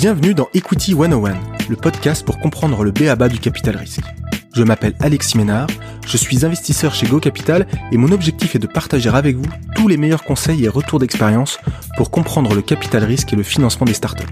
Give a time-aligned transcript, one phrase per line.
[0.00, 1.34] Bienvenue dans Equity 101,
[1.68, 4.04] le podcast pour comprendre le BABA du capital risque.
[4.54, 5.66] Je m'appelle Alexis Ménard,
[6.06, 9.88] je suis investisseur chez Go Capital et mon objectif est de partager avec vous tous
[9.88, 11.58] les meilleurs conseils et retours d'expérience
[11.96, 14.22] pour comprendre le capital risque et le financement des startups.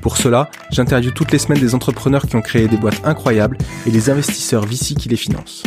[0.00, 3.58] Pour cela, j'interviewe toutes les semaines des entrepreneurs qui ont créé des boîtes incroyables
[3.88, 5.64] et les investisseurs VC qui les financent.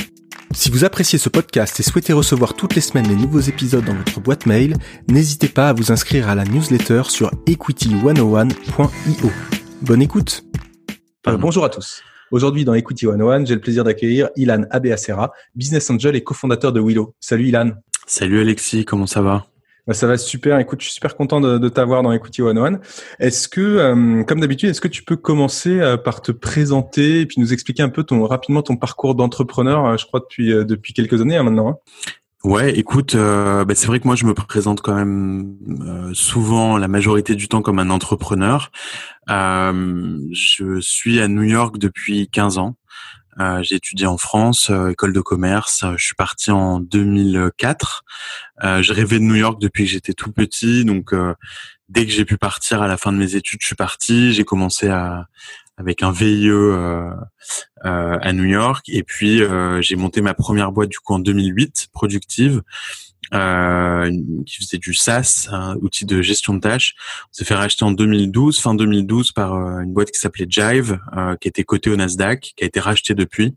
[0.52, 3.94] Si vous appréciez ce podcast et souhaitez recevoir toutes les semaines les nouveaux épisodes dans
[3.94, 4.76] votre boîte mail,
[5.08, 9.32] n'hésitez pas à vous inscrire à la newsletter sur equity101.io.
[9.82, 10.44] Bonne écoute
[11.28, 12.02] euh, Bonjour à tous.
[12.32, 16.82] Aujourd'hui dans Equity 101, j'ai le plaisir d'accueillir Ilan Abeacera, business angel et cofondateur de
[16.82, 17.14] Willow.
[17.20, 17.72] Salut Ilan.
[18.06, 19.48] Salut Alexis, comment ça va?
[19.94, 20.60] Ça va super.
[20.60, 22.80] Écoute, je suis super content de, t'avoir dans Equity One One.
[23.20, 27.26] Est-ce que, euh, comme d'habitude, est-ce que tu peux commencer euh, par te présenter et
[27.26, 30.94] puis nous expliquer un peu ton rapidement ton parcours d'entrepreneur, euh, je crois depuis depuis
[30.94, 31.70] quelques années hein, maintenant.
[31.70, 31.76] Hein?
[32.44, 35.56] Ouais, écoute, bah, c'est vrai que moi je me présente quand même
[36.14, 38.72] souvent, la majorité du temps, comme un entrepreneur.
[39.28, 42.76] je suis à New York depuis 15 ans.
[43.40, 45.84] Euh, j'ai étudié en France, euh, école de commerce.
[45.84, 48.04] Euh, je suis parti en 2004.
[48.64, 51.14] je rêvais de New York depuis que j'étais tout petit, donc
[51.90, 54.34] dès que j'ai pu partir à la fin de mes études, je suis parti.
[54.34, 55.28] J'ai commencé à
[55.80, 56.50] avec un VIE
[57.84, 59.44] à New York et puis
[59.82, 62.64] j'ai monté ma première boîte du coup en 2008, productive
[63.34, 64.12] euh,
[64.46, 66.96] qui faisait du SaaS, un outil de gestion de tâches.
[67.26, 71.00] On s'est fait racheter en 2012, fin 2012, par euh, une boîte qui s'appelait Jive,
[71.16, 73.56] euh, qui était cotée au Nasdaq, qui a été rachetée depuis.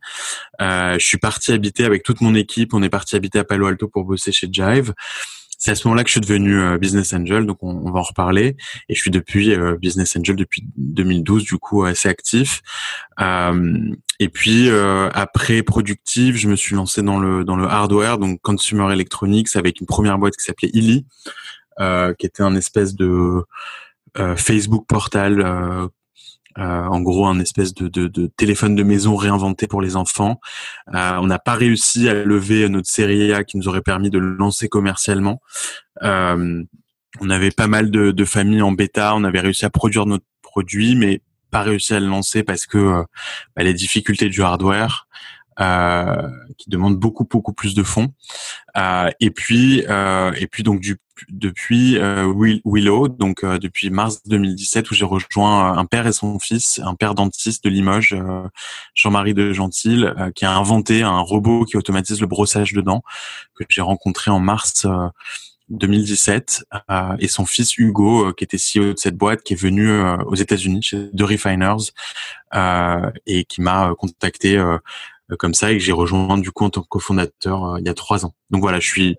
[0.61, 2.75] Euh, je suis parti habiter avec toute mon équipe.
[2.75, 4.93] On est parti habiter à Palo Alto pour bosser chez Jive.
[5.59, 8.03] C'est à ce moment-là que je suis devenu euh, business angel, donc on, va en
[8.03, 8.57] reparler.
[8.89, 12.63] Et je suis depuis business angel depuis 2012, du coup assez actif.
[14.21, 18.41] Euh, et puis après productive, je me suis lancé dans le dans le hardware, donc
[18.43, 21.07] consumer electronics, avec une première boîte qui s'appelait Illy,
[21.79, 23.45] qui était un espèce de
[24.37, 25.91] Facebook portal
[26.59, 30.41] euh, en gros, un espèce de, de, de, téléphone de maison réinventé pour les enfants.
[30.95, 34.19] Euh, on n'a pas réussi à lever notre série A qui nous aurait permis de
[34.19, 35.41] le lancer commercialement.
[36.03, 36.63] Euh,
[37.21, 39.15] on avait pas mal de, de, familles en bêta.
[39.15, 42.79] On avait réussi à produire notre produit, mais pas réussi à le lancer parce que
[42.79, 43.03] euh,
[43.57, 45.07] bah, les difficultés du hardware.
[45.61, 48.15] Euh, qui demande beaucoup beaucoup plus de fonds.
[48.79, 50.97] Euh, et puis euh, et puis donc du,
[51.29, 51.99] depuis
[52.65, 57.15] Willow, donc depuis mars 2017 où j'ai rejoint un père et son fils, un père
[57.15, 58.17] dentiste de Limoges,
[58.95, 63.03] Jean-Marie de Gentil, qui a inventé un robot qui automatise le brossage de dents
[63.55, 64.87] que j'ai rencontré en mars
[65.71, 69.61] 2017 euh, et son fils Hugo euh, qui était CEO de cette boîte qui est
[69.61, 71.93] venu euh, aux États-Unis chez The Refiners
[73.27, 74.61] et qui m'a contacté
[75.39, 77.95] comme ça et que j'ai rejoint du coup en tant que cofondateur il y a
[77.95, 78.35] trois ans.
[78.51, 79.17] Donc voilà, je suis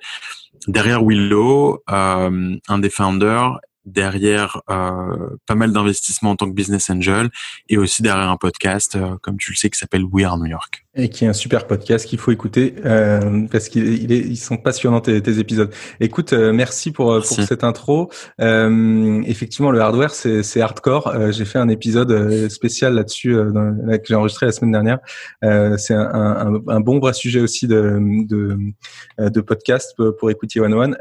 [0.67, 7.29] derrière Willow, un des founders derrière euh, pas mal d'investissements en tant que business angel
[7.67, 10.45] et aussi derrière un podcast, euh, comme tu le sais, qui s'appelle We Are New
[10.45, 10.85] York.
[10.93, 14.99] Et qui est un super podcast qu'il faut écouter euh, parce qu'ils ils sont passionnants
[14.99, 15.71] tes, tes épisodes.
[16.01, 18.11] Écoute, euh, merci pour, pour cette intro.
[18.41, 21.31] Euh, effectivement, le hardware, c'est hardcore.
[21.31, 24.99] J'ai fait un épisode spécial là-dessus que j'ai enregistré la semaine dernière.
[25.77, 27.97] c'est un, un, un, bon vrai sujet aussi de,
[28.27, 28.57] de,
[29.17, 30.97] de podcast pour, écouter One One.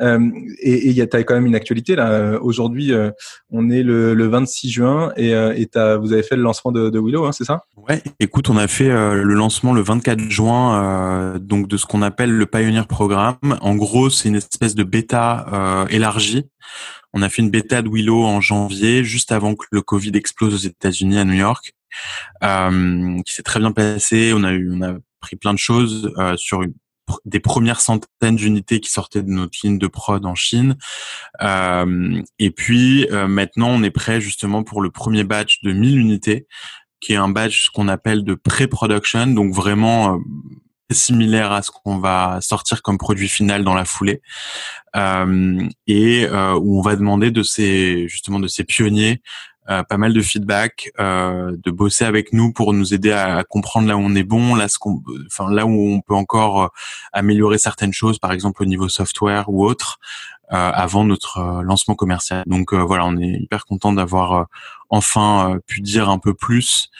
[0.60, 3.10] et il y a quand même une actualité là aujourd'hui euh,
[3.50, 5.68] on est le, 26 juin et, euh, et
[5.98, 7.64] vous avez fait le lancement de, Willow, hein, c'est ça?
[7.88, 8.02] Ouais.
[8.20, 12.30] Écoute, on a fait euh, le lancement le 24 juin, donc de ce qu'on appelle
[12.30, 13.58] le Pioneer Programme.
[13.60, 16.46] En gros, c'est une espèce de bêta élargie.
[17.12, 20.54] On a fait une bêta de Willow en janvier, juste avant que le Covid explose
[20.54, 21.74] aux États-Unis à New York,
[22.42, 24.32] qui s'est très bien passé.
[24.34, 26.74] On a eu, on a pris plein de choses sur une
[27.24, 30.76] des premières centaines d'unités qui sortaient de notre ligne de prod en Chine.
[31.42, 35.98] Euh, et puis euh, maintenant, on est prêt justement pour le premier batch de 1000
[35.98, 36.46] unités,
[37.00, 40.18] qui est un batch qu'on appelle de pré-production, donc vraiment euh,
[40.94, 44.22] similaire à ce qu'on va sortir comme produit final dans la foulée.
[44.96, 49.22] Euh, et euh, où on va demander de ces justement de ces pionniers
[49.88, 53.96] pas mal de feedback, euh, de bosser avec nous pour nous aider à, comprendre là
[53.96, 56.72] où on est bon, là ce qu'on, enfin là où on peut encore
[57.12, 60.00] améliorer certaines choses, par exemple au niveau software ou autre,
[60.50, 62.42] avant notre lancement commercial.
[62.46, 64.46] Donc voilà, on est hyper content d'avoir
[64.88, 66.90] enfin pu dire un peu plus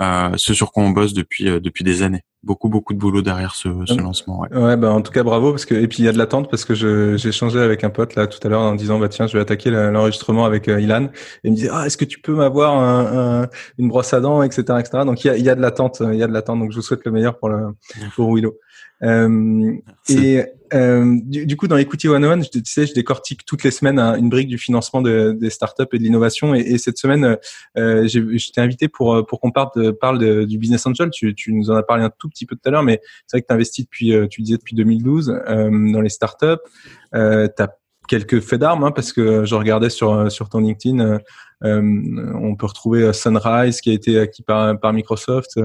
[0.00, 3.68] ce sur quoi on bosse depuis depuis des années beaucoup beaucoup de boulot derrière ce,
[3.86, 4.40] ce lancement.
[4.40, 4.56] Ouais.
[4.56, 6.48] ouais, bah en tout cas bravo parce que et puis il y a de l'attente
[6.48, 9.26] parce que j'ai échangé avec un pote là tout à l'heure en disant bah tiens
[9.26, 11.10] je vais attaquer l'enregistrement avec euh, Ilan et
[11.44, 14.62] il me disait ah est-ce que tu peux m'avoir un, une brosse à dents etc
[14.78, 16.60] etc donc il y a, il y a de l'attente il y a de l'attente
[16.60, 17.66] donc je vous souhaite le meilleur pour le
[18.14, 18.54] pour Willow.
[19.02, 19.72] Euh,
[20.08, 20.42] et
[20.74, 24.28] euh, du, coup, dans Equity 101, je, tu sais, je décortique toutes les semaines une
[24.28, 26.54] brique du financement de, des startups et de l'innovation.
[26.54, 27.36] Et, et, cette semaine,
[27.76, 31.10] euh, je t'ai invité pour pour qu'on parle, de, parle du business angel.
[31.10, 33.36] Tu, tu, nous en as parlé un tout petit peu tout à l'heure, mais c'est
[33.36, 36.46] vrai que tu investis depuis, euh, tu disais depuis 2012 euh, dans les startups.
[37.14, 37.64] Euh, tu
[38.08, 41.20] quelques faits d'armes hein, parce que je regardais sur sur ton LinkedIn,
[41.64, 41.80] euh,
[42.40, 45.58] on peut retrouver Sunrise qui a été acquis par par Microsoft.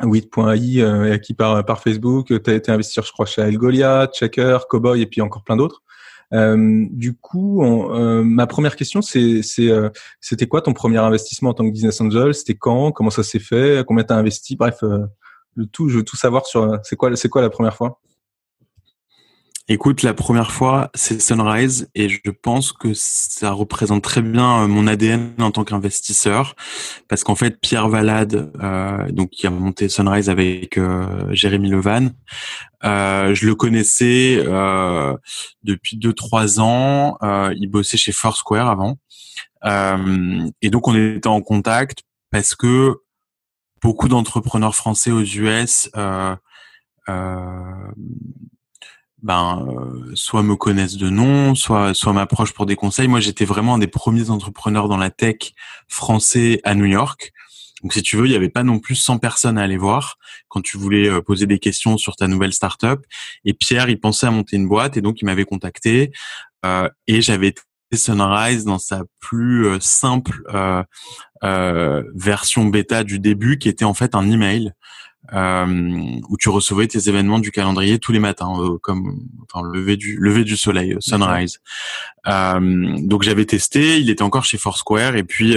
[0.00, 4.58] 8.ai euh, acquis par, par Facebook, tu as été investisseur, je crois, chez Algolia, Checker,
[4.68, 5.82] Cowboy et puis encore plein d'autres.
[6.32, 9.90] Euh, du coup, euh, ma première question, c'est, euh,
[10.20, 12.34] c'était quoi ton premier investissement en tant que business angel?
[12.34, 12.92] C'était quand?
[12.92, 13.84] Comment ça s'est fait?
[13.86, 14.56] Combien t'as investi?
[14.56, 16.78] Bref, le tout, je veux tout savoir sur.
[16.84, 18.00] C'est quoi, c'est quoi la première fois?
[19.68, 24.66] Écoute, la première fois, c'est Sunrise et je pense que ça représente très bien euh,
[24.66, 26.56] mon ADN en tant qu'investisseur
[27.08, 32.10] parce qu'en fait, Pierre Valade, euh, donc qui a monté Sunrise avec euh, Jérémy Levan,
[32.84, 35.16] euh, je le connaissais euh,
[35.62, 37.16] depuis deux trois ans.
[37.56, 38.98] il bossait chez Foursquare avant
[39.64, 42.96] et donc on était en contact parce que
[43.80, 46.34] beaucoup d'entrepreneurs français aux US euh,
[49.22, 53.08] ben euh, soit me connaissent de nom, soit soit m'approchent pour des conseils.
[53.08, 55.52] Moi, j'étais vraiment un des premiers entrepreneurs dans la tech
[55.88, 57.32] français à New York.
[57.82, 60.16] Donc, si tu veux, il n'y avait pas non plus 100 personnes à aller voir
[60.48, 63.00] quand tu voulais euh, poser des questions sur ta nouvelle startup.
[63.44, 66.12] Et Pierre, il pensait à monter une boîte et donc il m'avait contacté.
[66.64, 67.62] Euh, et j'avais été
[67.94, 70.42] Sunrise dans sa plus euh, simple
[71.44, 74.72] euh, version bêta du début, qui était en fait un email
[75.30, 80.16] où tu recevais tes événements du calendrier tous les matins, euh, comme enfin lever du
[80.18, 81.60] lever du soleil, euh, sunrise.
[82.26, 85.56] Euh, donc j'avais testé, il était encore chez Foursquare et puis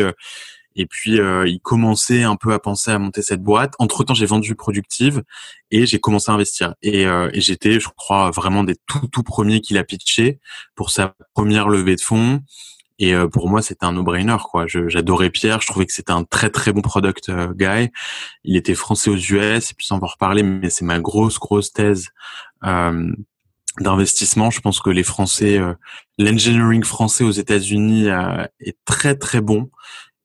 [0.78, 3.74] et puis il commençait un peu à penser à monter cette boîte.
[3.80, 5.24] Entre temps, j'ai vendu Productive
[5.72, 6.76] et j'ai commencé à investir.
[6.82, 10.40] Et, et j'étais, je crois, vraiment des tout tout premiers qu'il a pitché
[10.76, 12.42] pour sa première levée de fonds.
[13.00, 14.38] Et euh, pour moi, c'était un no-brainer.
[14.50, 14.66] quoi.
[14.68, 15.62] J'adorais Pierre.
[15.62, 17.92] Je trouvais que c'était un très très bon product euh, guy.
[18.44, 19.72] Il était français aux US.
[19.72, 22.10] Et puis sans en reparler, mais c'est ma grosse grosse thèse
[22.64, 23.12] euh,
[23.80, 24.50] d'investissement.
[24.50, 25.74] Je pense que les Français, euh,
[26.18, 28.08] l'engineering français aux États-Unis
[28.62, 29.70] est très très bon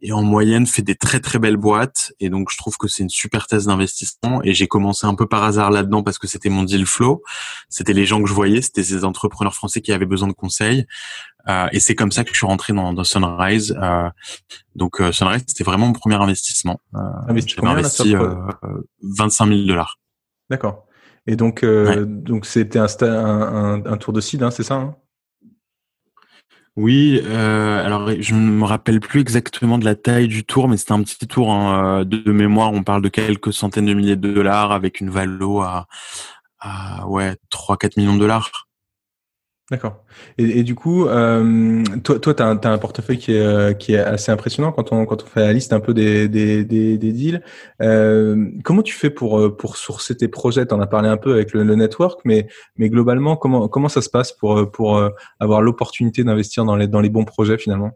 [0.03, 3.03] et en moyenne fait des très très belles boîtes et donc je trouve que c'est
[3.03, 6.49] une super thèse d'investissement et j'ai commencé un peu par hasard là-dedans parce que c'était
[6.49, 7.23] mon deal flow,
[7.69, 10.87] c'était les gens que je voyais, c'était ces entrepreneurs français qui avaient besoin de conseils
[11.49, 13.77] euh, et c'est comme ça que je suis rentré dans, dans Sunrise.
[13.81, 14.09] Euh,
[14.75, 16.81] donc euh, Sunrise c'était vraiment mon premier investissement.
[16.95, 17.01] Euh,
[17.47, 18.15] J'avais investi
[19.03, 19.99] 25 000 dollars.
[20.49, 20.87] D'accord.
[21.27, 24.97] Et donc donc c'était un, un, un, tour de seed, hein, c'est ça hein?
[26.81, 30.79] Oui, euh, alors je ne me rappelle plus exactement de la taille du tour, mais
[30.79, 32.73] c'était un petit tour hein, de, mémoire.
[32.73, 35.89] On parle de quelques centaines de milliers de dollars avec une valo à,
[36.59, 38.70] à ouais 3-4 millions de dollars.
[39.71, 40.03] D'accord.
[40.37, 43.99] Et, du coup, euh, toi, toi, tu as, un portefeuille qui est, euh, qui est
[43.99, 47.13] assez impressionnant quand on, quand on fait la liste un peu des, des, des, des
[47.13, 47.41] deals.
[47.81, 50.67] Euh, comment tu fais pour, euh, pour sourcer tes projets?
[50.67, 53.89] Tu en as parlé un peu avec le, le, network, mais, mais globalement, comment, comment
[53.89, 55.01] ça se passe pour, pour
[55.39, 57.93] avoir l'opportunité d'investir dans les, dans les bons projets finalement?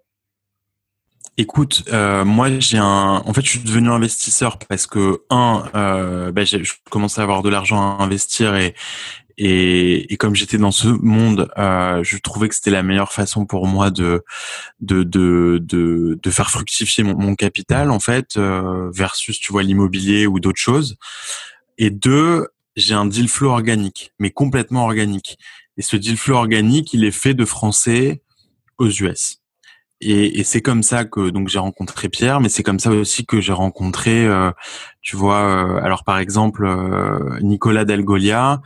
[1.37, 6.31] Écoute, euh, moi j'ai un, en fait je suis devenu investisseur parce que un, euh,
[6.31, 8.75] ben, je commençais à avoir de l'argent à investir et
[9.37, 13.47] et, et comme j'étais dans ce monde, euh, je trouvais que c'était la meilleure façon
[13.47, 14.23] pour moi de
[14.81, 19.65] de de de, de faire fructifier mon, mon, capital en fait euh, versus tu vois
[19.65, 20.97] l'immobilier ou d'autres choses.
[21.79, 25.37] Et deux, j'ai un deal flow organique, mais complètement organique.
[25.77, 28.23] Et ce deal flow organique, il est fait de Français
[28.79, 29.41] aux US.
[30.01, 33.25] Et, et c'est comme ça que donc j'ai rencontré Pierre, mais c'est comme ça aussi
[33.25, 34.51] que j'ai rencontré, euh,
[35.01, 38.61] tu vois, euh, alors par exemple euh, Nicolas Dalgolia,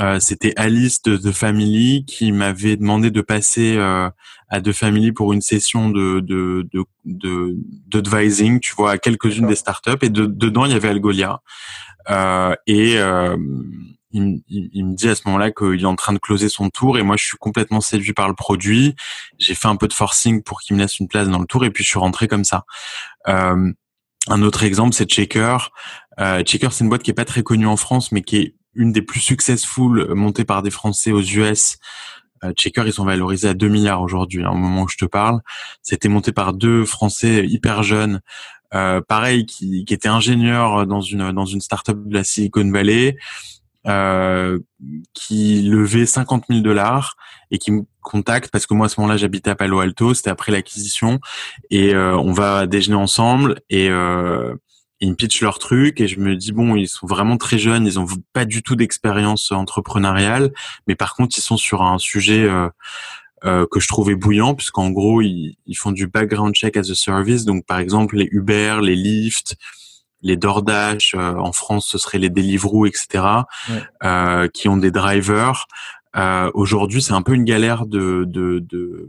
[0.00, 4.08] euh, c'était Alice de The Family qui m'avait demandé de passer euh,
[4.48, 6.66] à The Family pour une session de de
[7.04, 9.98] de d'advising, tu vois, à quelques-unes des startups.
[10.02, 11.40] Et dedans, il y avait Algolia.
[12.10, 12.96] Euh, et
[14.12, 16.98] il, il, me dit à ce moment-là qu'il est en train de closer son tour
[16.98, 18.94] et moi je suis complètement séduit par le produit.
[19.38, 21.64] J'ai fait un peu de forcing pour qu'il me laisse une place dans le tour
[21.64, 22.64] et puis je suis rentré comme ça.
[23.26, 25.56] un autre exemple, c'est Checker.
[26.44, 28.92] Checker, c'est une boîte qui est pas très connue en France, mais qui est une
[28.92, 31.78] des plus successful euh, montées par des Français aux US.
[32.44, 35.04] Euh, Checker, ils sont valorisés à 2 milliards aujourd'hui, hein, au moment où je te
[35.04, 35.40] parle.
[35.82, 38.20] C'était monté par deux Français hyper jeunes,
[38.74, 43.16] euh, pareil, qui, qui étaient ingénieurs dans une dans une startup de la Silicon Valley,
[43.86, 44.58] euh,
[45.12, 47.16] qui levait 50 000 dollars
[47.50, 50.30] et qui me contacte parce que moi à ce moment-là j'habitais à Palo Alto, c'était
[50.30, 51.20] après l'acquisition.
[51.70, 53.90] Et euh, on va déjeuner ensemble et
[55.02, 57.86] ils me pitchent leur truc et je me dis bon, ils sont vraiment très jeunes,
[57.86, 60.52] ils ont pas du tout d'expérience entrepreneuriale,
[60.86, 62.68] mais par contre ils sont sur un sujet euh,
[63.44, 67.44] euh, que je trouvais bouillant, puisqu'en gros ils, font du background check as a service,
[67.44, 69.56] donc par exemple les Uber, les Lyft,
[70.22, 73.24] les DoorDash, euh, en France ce serait les Deliveroo, etc.,
[74.04, 75.66] euh, qui ont des drivers.
[76.16, 79.08] Euh, Aujourd'hui, c'est un peu une galère de, de, de,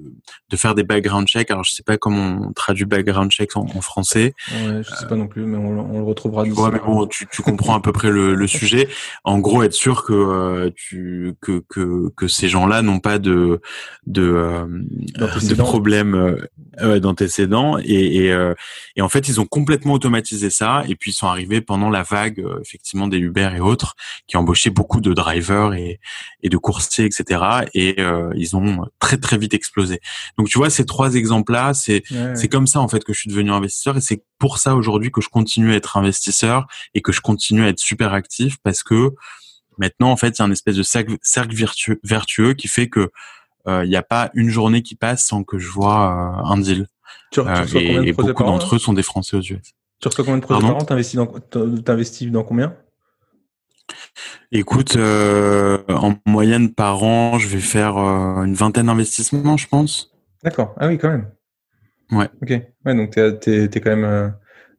[0.49, 1.51] de, faire des background checks.
[1.51, 4.33] Alors, je sais pas comment on traduit background check en, en français.
[4.51, 6.43] Ouais, je sais pas non plus, mais on, on le retrouvera.
[6.43, 8.87] Ouais, mais bon, tu, tu comprends à peu près le, le, sujet.
[9.25, 13.59] En gros, être sûr que euh, tu que que, que ces gens-là n'ont pas de
[14.05, 14.65] de euh,
[15.17, 16.37] de problèmes
[16.81, 18.53] euh, d'antécédents et et,
[18.95, 20.83] et en fait, ils ont complètement automatisé ça.
[20.87, 23.95] Et puis, ils sont arrivés pendant la vague effectivement des Uber et autres
[24.27, 25.99] qui embauchaient beaucoup de drivers et
[26.43, 27.41] et de courses etc.
[27.73, 29.99] Et euh, ils ont très très vite explosé.
[30.37, 32.03] Donc tu vois ces trois exemples-là, c'est
[32.35, 35.11] c'est comme ça en fait que je suis devenu investisseur et c'est pour ça aujourd'hui
[35.11, 38.83] que je continue à être investisseur et que je continue à être super actif parce
[38.83, 39.11] que
[39.77, 42.89] maintenant en fait il y a un espèce de cercle, cercle vertueux, vertueux qui fait
[42.89, 43.11] que
[43.67, 46.57] euh, il n'y a pas une journée qui passe sans que je vois euh, un
[46.57, 46.87] deal.
[47.31, 49.73] Tu, tu et, et beaucoup d'entre eux sont des Français aux US.
[49.99, 50.85] Tu reçois combien de projets par an?
[50.85, 52.75] T'investis dans, dans combien?
[54.51, 60.11] Écoute, euh, en moyenne par an, je vais faire euh, une vingtaine d'investissements, je pense.
[60.43, 60.75] D'accord.
[60.77, 61.29] Ah oui, quand même.
[62.11, 62.29] Ouais.
[62.41, 62.49] Ok.
[62.85, 64.29] Ouais, donc t'es es, quand même euh,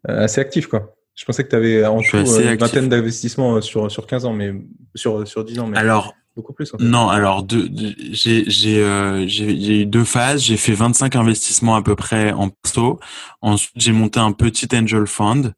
[0.04, 0.94] assez actif, quoi.
[1.14, 4.52] Je pensais que tu avais en tout une vingtaine d'investissements sur sur 15 ans, mais
[4.96, 6.72] sur sur 10 ans, mais alors beaucoup plus.
[6.80, 10.42] Non, alors j'ai j'ai j'ai eu deux phases.
[10.42, 12.98] J'ai fait 25 investissements à peu près en perso.
[13.42, 15.52] Ensuite, j'ai monté un petit angel fund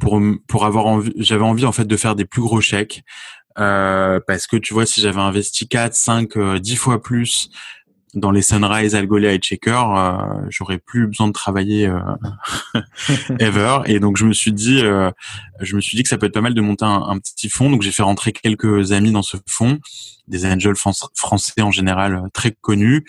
[0.00, 3.04] pour pour avoir envie j'avais envie en fait de faire des plus gros chèques
[3.58, 7.50] euh, parce que tu vois si j'avais investi 4 5 10 fois plus
[8.14, 10.16] dans les Sunrise, Algolia et Checker, euh,
[10.48, 12.00] j'aurais plus besoin de travailler euh,
[13.38, 13.80] ever.
[13.86, 15.10] Et donc je me suis dit, euh,
[15.60, 17.70] je me suis dit que ça peut être pas mal de monter un, petit fonds.
[17.70, 19.78] Donc j'ai fait rentrer quelques amis dans ce fonds,
[20.26, 23.04] des angels français en général euh, très connus,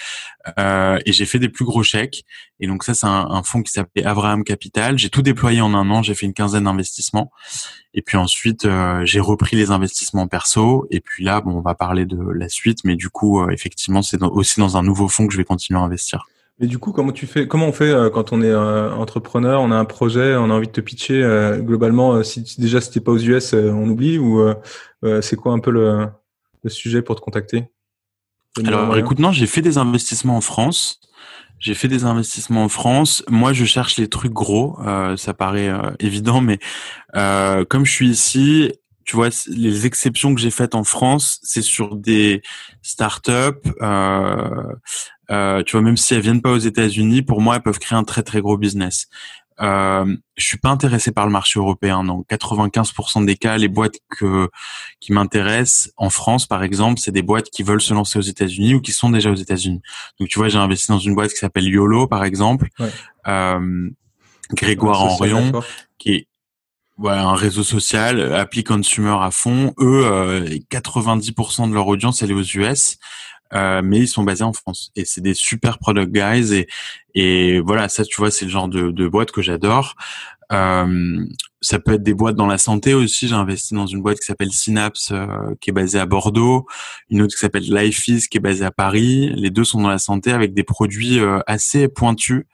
[0.59, 2.23] euh, et j'ai fait des plus gros chèques.
[2.61, 4.97] Et donc ça c'est un, un fonds qui s'appelait Abraham Capital.
[4.97, 6.01] J'ai tout déployé en un an.
[6.01, 7.31] J'ai fait une quinzaine d'investissements.
[7.93, 10.87] Et puis ensuite, euh, j'ai repris les investissements perso.
[10.91, 14.01] Et puis là, bon, on va parler de la suite, mais du coup, euh, effectivement,
[14.01, 16.25] c'est aussi dans un nouveau fonds que je vais continuer à investir.
[16.59, 19.71] Mais du coup, comment tu fais Comment on fait euh, quand on est entrepreneur, on
[19.71, 21.21] a un projet, on a envie de te pitcher
[21.59, 24.41] globalement Si déjà si t'es pas aux US, on oublie ou
[25.21, 26.07] c'est quoi un peu le,
[26.63, 27.65] le, sujet pour te contacter?
[28.65, 30.99] Alors, écoute, non, j'ai fait des investissements en France.
[31.61, 33.23] J'ai fait des investissements en France.
[33.29, 34.79] Moi, je cherche les trucs gros.
[34.81, 36.57] Euh, ça paraît euh, évident, mais
[37.15, 38.71] euh, comme je suis ici,
[39.05, 42.41] tu vois, les exceptions que j'ai faites en France, c'est sur des
[42.81, 43.69] startups.
[43.81, 44.73] Euh,
[45.29, 47.97] euh, tu vois, même si elles viennent pas aux États-Unis, pour moi, elles peuvent créer
[47.97, 49.07] un très très gros business.
[49.61, 52.03] Euh, je suis pas intéressé par le marché européen.
[52.03, 54.49] Dans 95% des cas, les boîtes que
[54.99, 58.75] qui m'intéressent en France, par exemple, c'est des boîtes qui veulent se lancer aux États-Unis
[58.75, 59.81] ou qui sont déjà aux États-Unis.
[60.19, 62.69] Donc, tu vois, j'ai investi dans une boîte qui s'appelle YOLO, par exemple.
[63.27, 63.89] Euh,
[64.53, 65.51] Grégoire Henrion,
[65.97, 66.27] qui est
[66.97, 69.73] ouais, un réseau social, appli consumer à fond.
[69.79, 72.97] Eux, euh, 90% de leur audience, elle est aux US.
[73.53, 74.91] Euh, mais ils sont basés en France.
[74.95, 76.53] Et c'est des super product guys.
[76.53, 76.67] Et
[77.13, 79.95] et voilà ça tu vois c'est le genre de, de boîte que j'adore.
[80.51, 81.25] Euh,
[81.61, 83.27] ça peut être des boîtes dans la santé aussi.
[83.27, 86.65] J'ai investi dans une boîte qui s'appelle Synapse euh, qui est basée à Bordeaux.
[87.09, 89.31] Une autre qui s'appelle Lifeis qui est basée à Paris.
[89.35, 92.45] Les deux sont dans la santé avec des produits euh, assez pointus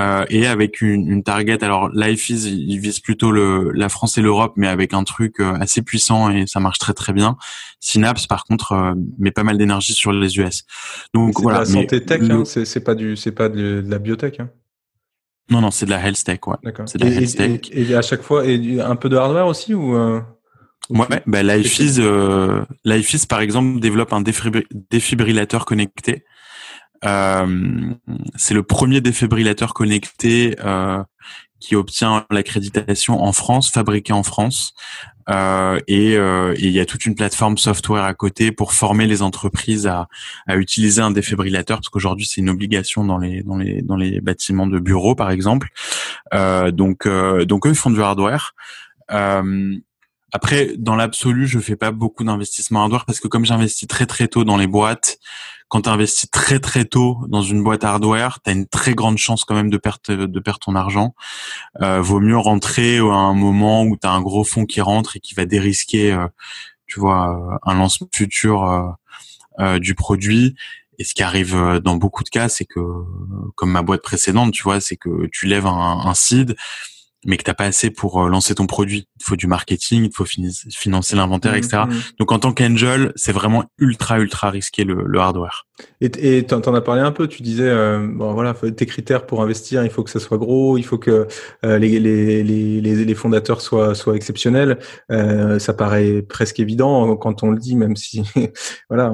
[0.00, 1.62] euh, et avec une, une, target.
[1.62, 5.40] Alors Life is, il vise plutôt le, la France et l'Europe, mais avec un truc
[5.40, 7.36] euh, assez puissant et ça marche très très bien.
[7.80, 10.64] Synapse, par contre, euh, met pas mal d'énergie sur les US.
[11.12, 11.60] Donc voilà.
[11.60, 14.40] La santé tech, hein, c'est pas du, c'est pas de, la biotech.
[14.40, 14.50] Hein.
[15.50, 16.56] Non non, c'est de la health tech, ouais.
[16.62, 16.88] D'accord.
[16.88, 17.60] C'est de la et, health tech.
[17.72, 19.94] Et, à chaque fois, et un peu de hardware aussi ou
[20.88, 26.24] Ouais, bah Life is, par exemple, développe un défibrillateur connecté
[27.02, 31.02] c'est le premier défibrillateur connecté euh,
[31.58, 34.74] qui obtient l'accréditation en France, fabriqué en France.
[35.28, 39.86] Euh, et il y a toute une plateforme software à côté pour former les entreprises
[39.86, 40.08] à,
[40.48, 44.20] à utiliser un défibrillateur parce qu'aujourd'hui c'est une obligation dans les dans les dans les
[44.20, 45.68] bâtiments de bureaux par exemple.
[46.34, 47.06] Euh, donc
[47.46, 48.54] donc eux ils font du hardware.
[50.32, 54.26] après dans l'absolu je fais pas beaucoup d'investissements hardware parce que comme j'investis très très
[54.26, 55.18] tôt dans les boîtes,
[55.70, 59.18] quand tu investis très très tôt dans une boîte hardware, tu as une très grande
[59.18, 61.14] chance quand même de perdre de perdre ton argent.
[61.80, 65.16] Euh, vaut mieux rentrer à un moment où tu as un gros fonds qui rentre
[65.16, 66.26] et qui va dérisquer euh,
[66.86, 68.90] tu vois un lancement futur euh,
[69.60, 70.56] euh, du produit
[70.98, 72.80] et ce qui arrive dans beaucoup de cas, c'est que
[73.54, 76.56] comme ma boîte précédente, tu vois, c'est que tu lèves un, un seed
[77.26, 79.06] mais que t'as pas assez pour euh, lancer ton produit.
[79.20, 81.84] Il faut du marketing, il faut financer l'inventaire, etc.
[81.86, 82.00] Mmh, mmh.
[82.18, 85.66] Donc en tant qu'angel, c'est vraiment ultra ultra risqué le, le hardware.
[86.00, 87.26] Et tu en as parlé un peu.
[87.26, 90.78] Tu disais euh, bon voilà, tes critères pour investir, il faut que ça soit gros,
[90.78, 91.26] il faut que
[91.64, 94.78] euh, les, les, les, les, fondateurs soient soient exceptionnels.
[95.10, 98.22] Euh, ça paraît presque évident quand on le dit, même si
[98.88, 99.12] voilà,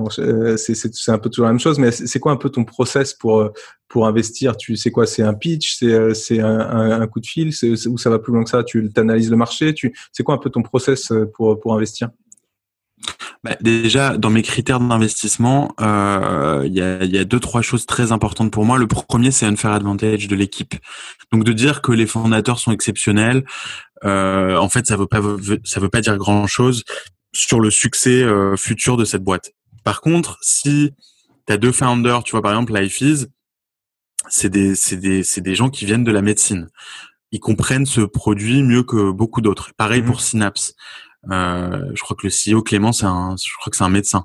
[0.56, 1.78] c'est c'est un peu toujours la même chose.
[1.78, 3.50] Mais c'est quoi un peu ton process pour
[3.88, 7.26] pour investir, tu sais quoi C'est un pitch, c'est euh, c'est un, un, coup de
[7.26, 10.22] fil, c'est où ça va plus loin que ça Tu analyses le marché, tu c'est
[10.22, 12.10] quoi un peu ton process euh, pour pour investir?
[13.44, 17.86] Bah, déjà, dans mes critères d'investissement, euh, il y, a, y, a, deux trois choses
[17.86, 18.78] très importantes pour moi.
[18.78, 20.74] Le premier, c'est un fair advantage de l'équipe.
[21.32, 23.44] Donc de dire que les fondateurs sont exceptionnels,
[24.04, 25.20] euh, en fait, ça veut pas
[25.64, 26.84] ça veut pas dire grand chose
[27.32, 29.52] sur le succès euh, futur de cette boîte.
[29.84, 30.92] Par contre, si
[31.46, 33.26] tu as deux founders, tu vois par exemple Life Is,
[34.28, 36.68] c'est des, c'est des, c'est des gens qui viennent de la médecine.
[37.32, 39.72] Ils comprennent ce produit mieux que beaucoup d'autres.
[39.76, 40.74] Pareil mmh pour Synapse.
[41.30, 44.24] Euh, je crois que le CEO Clément, c'est un, je crois que c'est un médecin.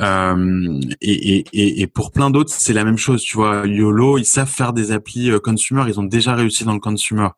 [0.00, 3.22] Euh, et, et, et, pour plein d'autres, c'est la même chose.
[3.22, 5.84] Tu vois, YOLO, ils savent faire des applis euh, consumer.
[5.88, 7.28] Ils ont déjà réussi dans le consumer.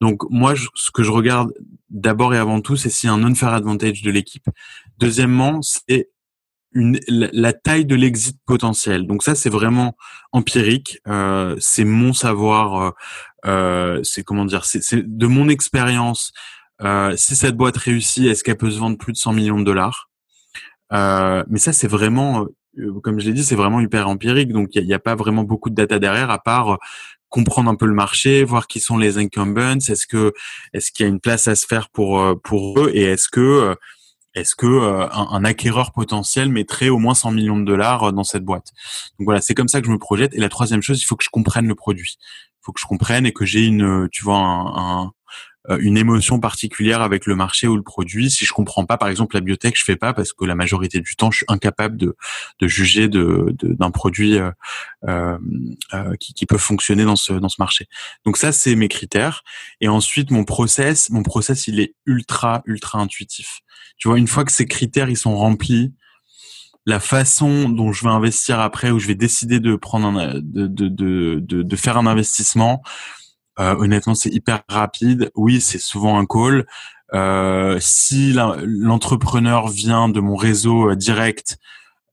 [0.00, 1.52] Donc moi, ce que je regarde
[1.90, 4.48] d'abord et avant tout, c'est s'il y a un unfair advantage de l'équipe.
[4.98, 6.10] Deuxièmement, c'est
[6.72, 9.06] une, la, taille de l'exit potentiel.
[9.06, 9.96] Donc ça, c'est vraiment
[10.32, 10.98] empirique.
[11.08, 12.82] Euh, c'est mon savoir.
[12.82, 12.90] Euh,
[13.46, 16.32] euh c'est comment dire C'est de mon expérience.
[16.82, 19.64] Euh, si cette boîte réussit, est-ce qu'elle peut se vendre plus de 100 millions de
[19.64, 20.10] dollars?
[20.92, 22.46] Euh, Mais ça, c'est vraiment,
[22.78, 24.52] euh, comme je l'ai dit, c'est vraiment hyper empirique.
[24.52, 26.78] Donc il n'y a, a, pas vraiment beaucoup de data derrière, à part
[27.28, 29.78] comprendre un peu le marché, voir qui sont les incumbents.
[29.88, 30.32] Est-ce que
[30.72, 33.76] est-ce qu'il y a une place à se faire pour pour eux et est-ce que
[34.38, 38.24] est-ce que euh, un, acquéreur potentiel mettrait au moins 100 millions de dollars euh, dans
[38.24, 38.72] cette boîte?
[39.18, 40.34] Donc voilà, c'est comme ça que je me projette.
[40.34, 42.16] Et la troisième chose, il faut que je comprenne le produit.
[42.20, 45.08] Il faut que je comprenne et que j'ai une, tu vois, un, euh,
[45.80, 48.30] une émotion particulière avec le marché ou le produit.
[48.30, 51.00] Si je comprends pas, par exemple, la biotech, je fais pas parce que la majorité
[51.00, 52.16] du temps, je suis incapable de,
[52.60, 54.50] de juger de, d'un produit euh,
[55.06, 57.86] euh, qui, qui, peut fonctionner dans ce dans ce marché.
[58.24, 59.42] Donc ça, c'est mes critères.
[59.80, 63.60] Et ensuite, mon process, mon process, il est ultra ultra intuitif.
[63.98, 65.92] Tu vois, une fois que ces critères ils sont remplis,
[66.88, 70.66] la façon dont je vais investir après, ou je vais décider de prendre un, de,
[70.66, 72.82] de, de, de, faire un investissement,
[73.58, 75.30] euh, honnêtement, c'est hyper rapide.
[75.34, 76.66] Oui, c'est souvent un call.
[77.14, 81.58] Euh, si l'entrepreneur vient de mon réseau euh, direct,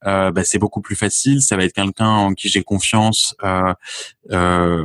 [0.06, 1.42] euh, bah, c'est beaucoup plus facile.
[1.42, 3.34] Ça va être quelqu'un en qui j'ai confiance.
[3.42, 3.74] Euh,
[4.30, 4.84] euh,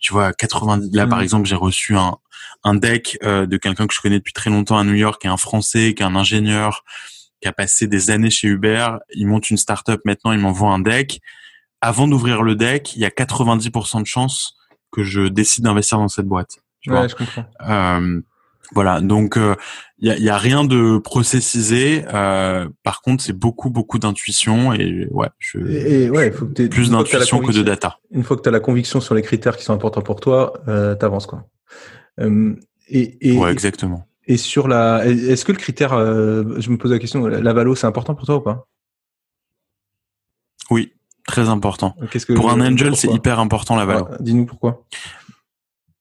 [0.00, 0.94] tu vois, 90.
[0.94, 1.22] Là, par mmh.
[1.22, 2.16] exemple, j'ai reçu un,
[2.64, 5.30] un deck de quelqu'un que je connais depuis très longtemps à New York, qui est
[5.30, 6.84] un Français, qui est un ingénieur,
[7.40, 8.88] qui a passé des années chez Uber.
[9.14, 10.32] Il monte une startup maintenant.
[10.32, 11.20] Il m'envoie un deck.
[11.80, 14.59] Avant d'ouvrir le deck, il y a 90% de chances
[14.90, 16.58] que je décide d'investir dans cette boîte.
[16.80, 17.44] Tu ouais, je comprends.
[17.68, 18.20] Euh,
[18.72, 19.54] voilà, donc il euh,
[20.00, 22.04] y, a, y, a, rien de processisé.
[22.14, 26.66] Euh, par contre, c'est beaucoup beaucoup d'intuition et ouais, je, et, ouais, il faut que
[26.68, 27.98] plus d'intuition que, de data.
[28.10, 30.52] Une fois que tu as la conviction sur les critères qui sont importants pour toi,
[30.68, 31.46] euh, t'avances quoi.
[32.20, 32.54] Euh,
[32.88, 34.06] et, et, ouais, exactement.
[34.26, 37.86] Et sur la, est-ce que le critère, je me pose la question, la valo, c'est
[37.86, 38.68] important pour toi ou pas?
[40.70, 40.92] Oui,
[41.30, 41.94] Très important.
[42.10, 44.16] Que, pour un angel, c'est hyper important la valeur.
[44.18, 44.84] Dis-nous pourquoi.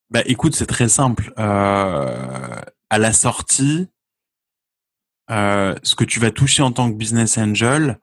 [0.10, 1.32] Bah écoute, c'est très simple.
[1.38, 3.90] Euh, à la sortie,
[5.30, 8.00] euh, ce que tu vas toucher en tant que business angel,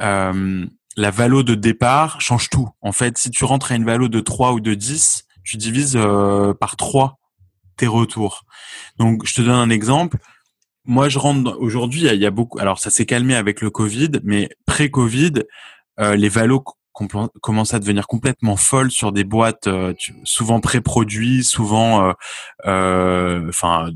[0.00, 0.66] euh,
[0.96, 2.68] la valo de départ change tout.
[2.80, 5.96] En fait, si tu rentres à une valo de 3 ou de 10, tu divises
[6.58, 7.20] par 3
[7.76, 8.42] tes retours.
[8.98, 10.18] Donc, je te donne un exemple.
[10.84, 12.58] Moi, je rentre aujourd'hui, il y, a beaucoup.
[12.58, 15.42] Alors, ça s'est calmé avec le Covid, mais pré-Covid, euh,
[15.98, 22.14] les valos commencent à devenir complètement folles sur des boîtes euh, souvent pré-produits, souvent,
[22.66, 23.90] euh, enfin,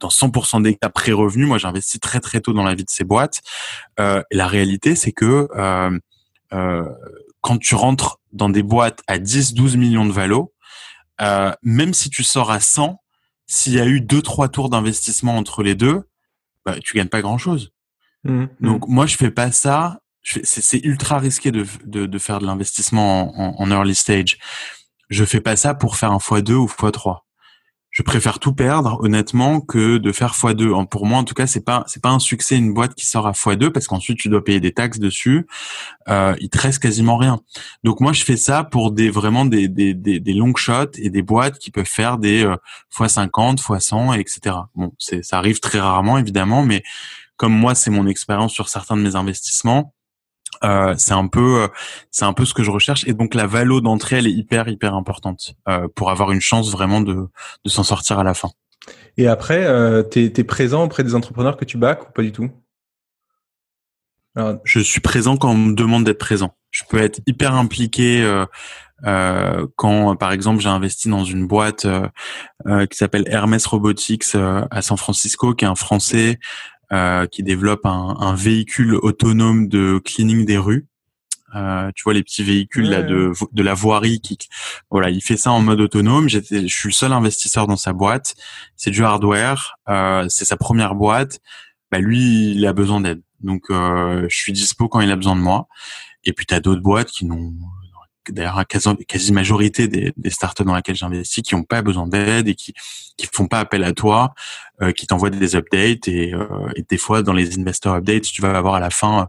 [0.00, 1.46] dans 100% des cas pré-revenus.
[1.46, 3.40] Moi, j'investis très très tôt dans la vie de ces boîtes.
[3.98, 5.48] et la réalité, c'est que
[7.40, 10.52] quand tu rentres dans des boîtes à 10-12 millions de valos,
[11.62, 13.00] même si tu sors à 100,
[13.46, 16.08] s'il y a eu deux trois tours d'investissement entre les deux,
[16.64, 17.72] bah, tu gagnes pas grand chose.
[18.24, 18.48] Mmh, mmh.
[18.60, 23.38] Donc moi je fais pas ça c'est ultra risqué de, de, de faire de l'investissement
[23.38, 24.38] en, en, early stage.
[25.08, 27.20] Je fais pas ça pour faire un x2 ou x3.
[27.90, 30.86] Je préfère tout perdre, honnêtement, que de faire x2.
[30.88, 33.26] Pour moi, en tout cas, c'est pas c'est pas un succès une boîte qui sort
[33.26, 35.48] à x2 parce qu'ensuite tu dois payer des taxes dessus.
[36.08, 37.40] Euh, il te reste quasiment rien.
[37.82, 41.22] Donc moi, je fais ça pour des vraiment des des, des, long shots et des
[41.22, 42.56] boîtes qui peuvent faire des euh,
[42.96, 44.56] x50, x100, etc.
[44.76, 46.84] Bon, ça arrive très rarement évidemment, mais
[47.36, 49.94] comme moi, c'est mon expérience sur certains de mes investissements
[50.62, 51.68] Euh, c'est un peu,
[52.10, 53.06] c'est un peu ce que je recherche.
[53.06, 56.70] Et donc la valo d'entrée, elle est hyper, hyper importante euh, pour avoir une chance
[56.70, 57.28] vraiment de,
[57.64, 58.50] de s'en sortir à la fin.
[59.16, 62.32] Et après, euh, tu es, présent auprès des entrepreneurs que tu bacs ou pas du
[62.32, 62.50] tout?
[64.64, 66.56] Je suis présent quand on me demande d'être présent.
[66.70, 68.46] Je peux être hyper impliqué euh,
[69.04, 71.86] euh, quand, par exemple, j'ai investi dans une boîte
[72.64, 76.38] qui s'appelle Hermes Robotics à San Francisco, qui est un Français
[77.30, 80.88] qui développe un, un, véhicule autonome de cleaning des rues.
[81.56, 84.38] Euh, tu vois les petits véhicules là de de la voirie qui
[84.88, 86.28] voilà il fait ça en mode autonome.
[86.28, 88.34] J'étais je suis le seul investisseur dans sa boîte.
[88.76, 91.40] C'est du hardware euh, c'est sa première boîte.
[91.90, 93.22] Bah lui il a besoin d'aide.
[93.40, 95.66] Donc euh, je suis dispo quand il a besoin de moi.
[96.24, 97.52] Et puis tu as d'autres boîtes qui n'ont
[98.28, 102.06] d'ailleurs la quasi, quasi majorité des, des, startups dans lesquelles j'investis qui n'ont pas besoin
[102.06, 102.74] d'aide et qui
[103.16, 104.34] qui font pas appel à toi,
[104.82, 108.42] euh, qui t'envoient des updates et, euh, et, des fois dans les investor updates tu
[108.42, 109.28] vas avoir à la fin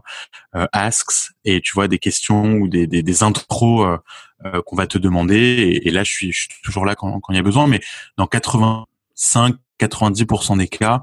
[0.54, 3.96] euh, asks et tu vois des questions ou des des, des intros euh,
[4.44, 7.20] euh, qu'on va te demander et, et, là je suis, je suis toujours là quand,
[7.20, 7.80] quand il y a besoin mais
[8.16, 11.02] dans 85 90% des cas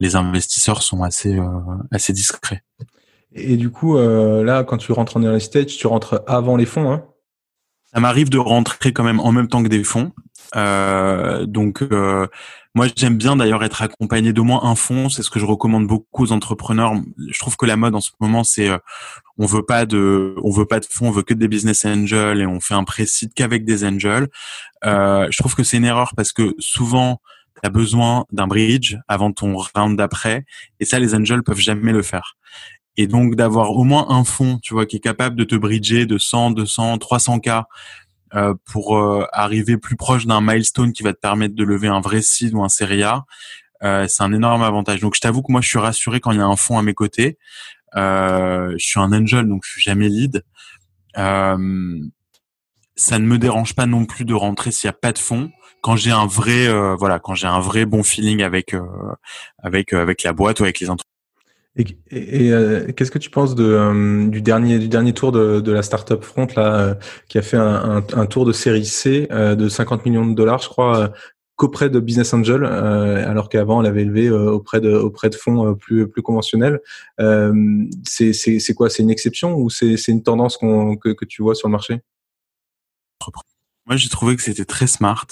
[0.00, 1.38] les investisseurs sont assez
[1.90, 2.62] assez discrets.
[3.34, 6.66] Et du coup, euh, là, quand tu rentres en early stage, tu rentres avant les
[6.66, 7.04] fonds, hein?
[7.92, 10.12] Ça m'arrive de rentrer quand même en même temps que des fonds.
[10.56, 12.26] Euh, donc euh,
[12.74, 15.08] moi j'aime bien d'ailleurs être accompagné d'au moins un fonds.
[15.08, 16.94] C'est ce que je recommande beaucoup aux entrepreneurs.
[17.30, 18.78] Je trouve que la mode en ce moment c'est euh,
[19.38, 22.40] on veut pas de on veut pas de fonds, on veut que des business angels
[22.40, 24.28] et on fait un précide qu'avec des angels.
[24.84, 27.20] Euh, je trouve que c'est une erreur parce que souvent
[27.62, 30.44] tu as besoin d'un bridge avant ton round d'après
[30.80, 32.36] et ça les angels peuvent jamais le faire.
[32.96, 36.04] Et donc d'avoir au moins un fonds, tu vois, qui est capable de te bridger
[36.06, 37.48] de 100, 200, 300 k
[38.34, 42.00] euh, pour euh, arriver plus proche d'un milestone qui va te permettre de lever un
[42.00, 43.24] vrai seed ou un série A,
[43.82, 45.00] euh, c'est un énorme avantage.
[45.00, 46.82] Donc je t'avoue que moi je suis rassuré quand il y a un fonds à
[46.82, 47.38] mes côtés.
[47.96, 50.44] Euh, je suis un angel donc je suis jamais lead.
[51.16, 52.00] Euh,
[52.96, 55.50] ça ne me dérange pas non plus de rentrer s'il n'y a pas de fonds
[55.80, 58.74] quand j'ai un vrai voilà quand j'ai un vrai bon feeling avec
[59.58, 61.18] avec avec la boîte ou avec les entreprises.
[62.10, 65.72] Et, euh, qu'est-ce que tu penses de, euh, du dernier du dernier tour de, de
[65.72, 66.94] la startup Front là, euh,
[67.28, 70.68] qui a fait un, un, tour de série C de 50 millions de dollars, je
[70.68, 71.12] crois,
[71.56, 76.08] qu'auprès de Business Angel, alors qu'avant elle avait élevé auprès de auprès de fonds plus
[76.08, 76.80] plus conventionnels.
[78.04, 78.90] c'est c'est quoi?
[78.90, 81.72] C'est une exception ou c'est c'est une tendance qu'on que, que tu vois sur le
[81.72, 82.00] marché?
[83.88, 85.26] Moi, j'ai trouvé que c'était très smart.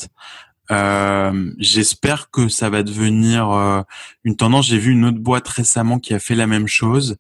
[0.71, 3.83] Euh, J'espère que ça va devenir euh,
[4.25, 4.67] une tendance.
[4.67, 7.17] J'ai vu une autre boîte récemment qui a fait la même chose.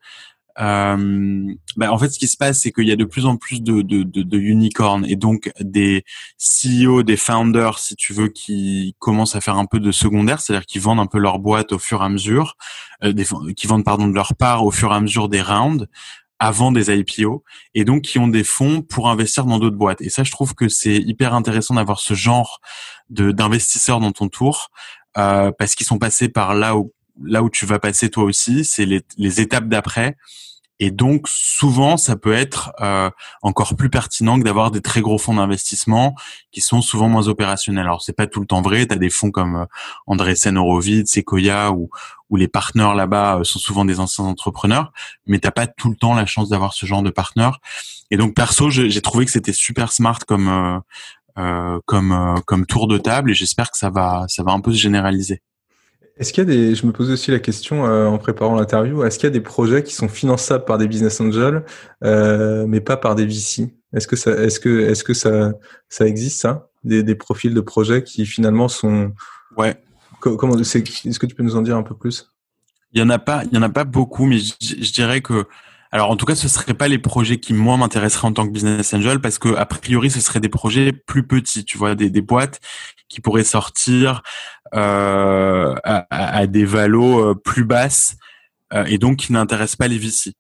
[0.58, 3.36] Euh, bah, en fait, ce qui se passe, c'est qu'il y a de plus en
[3.36, 6.04] plus de, de, de, de, unicorns et donc des
[6.38, 10.64] CEO, des founders, si tu veux, qui commencent à faire un peu de secondaire, c'est-à-dire
[10.64, 12.56] qui vendent un peu leur boîte au fur et à mesure,
[13.04, 13.12] euh,
[13.54, 15.86] qui vendent pardon de leur part au fur et à mesure des rounds
[16.38, 17.44] avant des IPO
[17.74, 20.02] et donc qui ont des fonds pour investir dans d'autres boîtes.
[20.02, 22.60] Et ça, je trouve que c'est hyper intéressant d'avoir ce genre
[23.10, 24.70] de d'investisseurs dans ton tour
[25.16, 28.64] euh, parce qu'ils sont passés par là où là où tu vas passer toi aussi.
[28.64, 30.16] C'est les, les étapes d'après
[30.78, 33.10] et donc souvent, ça peut être euh,
[33.42, 36.14] encore plus pertinent que d'avoir des très gros fonds d'investissement
[36.52, 37.86] qui sont souvent moins opérationnels.
[37.86, 38.86] Alors c'est pas tout le temps vrai.
[38.86, 39.64] Tu as des fonds comme euh,
[40.06, 41.88] Andreessen Horowitz, Sequoia ou,
[42.30, 44.92] ou les partenaires là-bas euh, sont souvent des anciens entrepreneurs,
[45.26, 47.58] mais t'as pas tout le temps la chance d'avoir ce genre de partenaires.
[48.10, 50.78] Et donc perso, j'ai trouvé que c'était super smart comme euh,
[51.38, 54.60] euh comme euh, comme tour de table et j'espère que ça va ça va un
[54.60, 55.42] peu se généraliser.
[56.18, 59.04] Est-ce qu'il y a des, je me posais aussi la question euh, en préparant l'interview,
[59.04, 61.64] est-ce qu'il y a des projets qui sont finançables par des business angels,
[62.04, 65.52] euh, mais pas par des VC Est-ce que ça, est-ce que, est-ce que ça,
[65.90, 69.12] ça existe ça, des, des profils de projets qui finalement sont,
[69.56, 69.76] ouais.
[70.20, 72.32] Comment, est-ce que tu peux nous en dire un peu plus?
[72.92, 75.20] Il y en a pas, il y en a pas beaucoup, mais je, je dirais
[75.20, 75.46] que
[75.92, 78.52] alors en tout cas, ce seraient pas les projets qui moi m'intéresseraient en tant que
[78.52, 82.10] business angel parce que a priori, ce seraient des projets plus petits, tu vois, des,
[82.10, 82.60] des boîtes
[83.08, 84.22] qui pourraient sortir
[84.74, 88.16] euh, à, à, des valos euh, plus basses
[88.72, 90.34] euh, et donc qui n'intéressent pas les VC.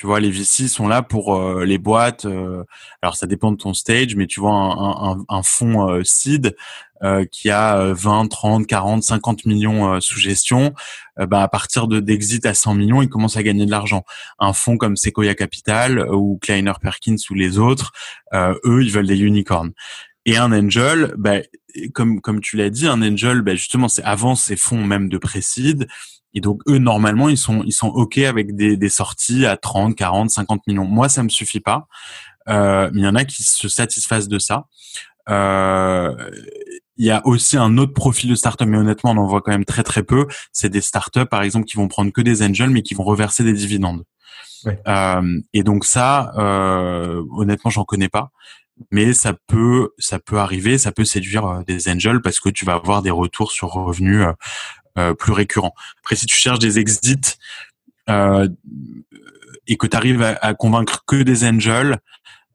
[0.00, 2.24] Tu vois, les VC sont là pour euh, les boîtes.
[2.24, 2.64] Euh,
[3.02, 6.56] alors, ça dépend de ton stage, mais tu vois, un, un, un fonds euh, seed
[7.32, 10.74] qui a 20, 30, 40, 50 millions sous gestion,
[11.16, 14.04] bah, à partir de d'exit à 100 millions, il commence à gagner de l'argent.
[14.38, 17.92] Un fonds comme Sequoia Capital ou Kleiner Perkins ou les autres,
[18.34, 19.72] eux, ils veulent des unicorns.
[20.26, 21.38] Et un angel, bah,
[21.94, 25.18] comme comme tu l'as dit, un angel, bah, justement, c'est avant ces fonds même de
[25.18, 25.88] précide.
[26.32, 29.96] Et donc eux normalement ils sont ils sont ok avec des, des sorties à 30,
[29.96, 30.84] 40, 50 millions.
[30.84, 31.88] Moi ça me suffit pas.
[32.48, 34.66] Euh, mais il y en a qui se satisfassent de ça.
[35.28, 36.14] Euh,
[36.96, 39.52] il y a aussi un autre profil de startup, mais honnêtement, on en voit quand
[39.52, 40.26] même très très peu.
[40.52, 43.42] C'est des startups, par exemple, qui vont prendre que des angels, mais qui vont reverser
[43.42, 44.04] des dividendes.
[44.86, 48.30] Euh, et donc ça, euh, honnêtement, j'en connais pas,
[48.90, 52.64] mais ça peut, ça peut arriver, ça peut séduire euh, des angels parce que tu
[52.64, 54.32] vas avoir des retours sur revenus euh,
[54.98, 55.74] euh plus récurrents.
[56.00, 57.38] Après, si tu cherches des exits
[59.66, 61.98] et que tu arrives à, convaincre que des angels,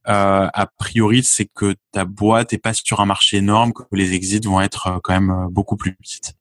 [0.03, 4.41] a priori, c'est que ta boîte est pas sur un marché énorme, que les exits
[4.41, 6.35] vont être quand même beaucoup plus petites.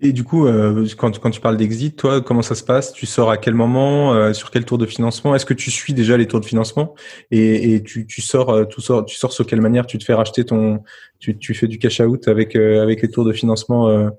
[0.00, 2.92] Et du coup, euh, quand, quand, tu parles d'exit, toi, comment ça se passe?
[2.92, 4.14] Tu sors à quel moment?
[4.14, 5.34] Euh, Sur quel tour de financement?
[5.34, 6.94] Est-ce que tu suis déjà les tours de financement?
[7.30, 9.86] Et, et tu, tu, sors, tu sors, tu sors sur quelle manière?
[9.86, 10.82] Tu te fais racheter ton,
[11.18, 14.10] tu, tu fais du cash out avec avec les tours de financement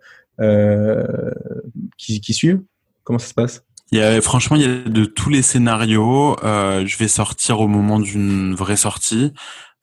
[1.98, 2.62] qui, qui suivent?
[3.04, 3.63] Comment ça se passe?
[3.91, 6.38] Il y a, franchement, il y a de tous les scénarios.
[6.46, 9.34] Euh, je vais sortir au moment d'une vraie sortie,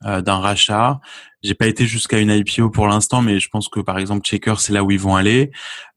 [0.03, 0.99] euh, d'un rachat.
[1.41, 4.55] J'ai pas été jusqu'à une IPO pour l'instant, mais je pense que par exemple Checker,
[4.57, 5.51] c'est là où ils vont aller.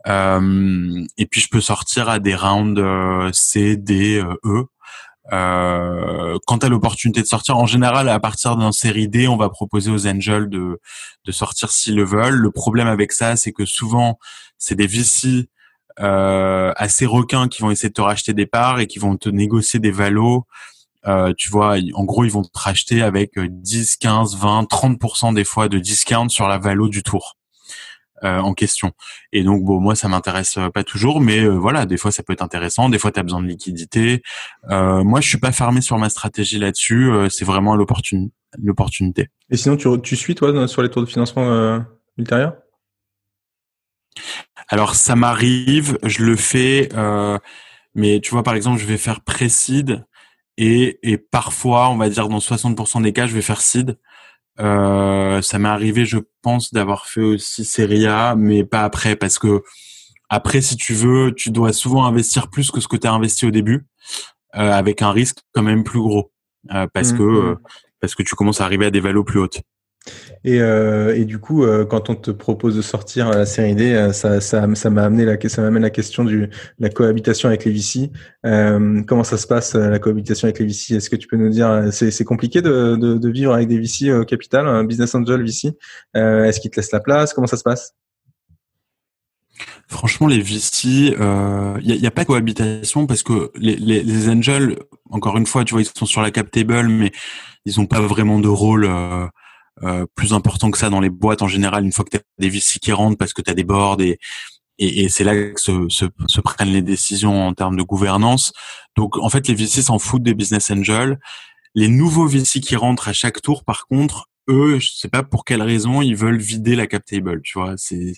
[0.07, 4.65] Euh, et puis je peux sortir à des rounds euh, C, D, euh, E.
[5.33, 9.49] Euh, quant à l'opportunité de sortir, en général, à partir d'un série D, on va
[9.49, 10.81] proposer aux angels de,
[11.25, 12.35] de sortir s'ils le veulent.
[12.35, 14.19] Le problème avec ça, c'est que souvent,
[14.59, 15.49] c'est des VC
[16.01, 19.29] euh, assez requins qui vont essayer de te racheter des parts et qui vont te
[19.29, 20.47] négocier des valos.
[21.07, 25.45] Euh, tu vois, en gros, ils vont te racheter avec 10, 15, 20, 30% des
[25.45, 27.37] fois de discount sur la valo du tour.
[28.25, 28.93] Euh, en question.
[29.33, 32.33] Et donc bon, moi ça m'intéresse pas toujours, mais euh, voilà, des fois ça peut
[32.33, 34.23] être intéressant, des fois tu as besoin de liquidité.
[34.71, 39.29] Euh, moi je suis pas fermé sur ma stratégie là-dessus, euh, c'est vraiment l'opportunité.
[39.51, 41.85] Et sinon tu, tu suis toi sur les tours de financement
[42.17, 42.55] ultérieurs?
[44.69, 47.38] Alors ça m'arrive, je le fais, euh,
[47.97, 50.05] mais tu vois par exemple je vais faire pré-seed
[50.59, 53.99] et, et parfois on va dire dans 60% des cas je vais faire seed.
[54.61, 59.38] Euh, ça m'est arrivé je pense d'avoir fait aussi série A mais pas après parce
[59.38, 59.62] que
[60.29, 63.47] après si tu veux tu dois souvent investir plus que ce que tu as investi
[63.47, 63.87] au début
[64.57, 66.33] euh, avec un risque quand même plus gros
[66.93, 67.59] parce mmh, que mmh.
[68.01, 69.62] parce que tu commences à arriver à des valos plus hautes.
[70.45, 73.95] Et, euh, et, du coup, euh, quand on te propose de sortir la série D,
[73.95, 77.73] euh, ça, ça, ça m'a amené la, m'amène la question du la cohabitation avec les
[77.73, 78.11] VC.
[78.45, 81.51] Euh, comment ça se passe la cohabitation avec les VC Est-ce que tu peux nous
[81.51, 85.43] dire c'est compliqué de, de, de, vivre avec des VC au capital, un business angel
[85.45, 85.77] VC
[86.15, 87.33] Est-ce qu'ils te laissent la place?
[87.33, 87.95] Comment ça se passe?
[89.87, 94.77] Franchement, les VC, il n'y a, pas de cohabitation parce que les, angels,
[95.11, 97.12] encore une fois, tu vois, ils sont sur la cap table, mais
[97.65, 98.87] ils n'ont pas vraiment de rôle.
[98.87, 99.27] Euh,
[99.83, 102.23] euh, plus important que ça dans les boîtes en général une fois que tu as
[102.39, 104.19] des VC qui rentrent parce que tu as des boards et,
[104.79, 108.53] et, et c'est là que se, se, se, prennent les décisions en termes de gouvernance.
[108.97, 111.19] Donc en fait les VC s'en foutent des business angels.
[111.75, 115.45] Les nouveaux VC qui rentrent à chaque tour par contre eux, je sais pas pour
[115.45, 117.75] quelle raison, ils veulent vider la cap table, tu vois.
[117.77, 118.15] C'est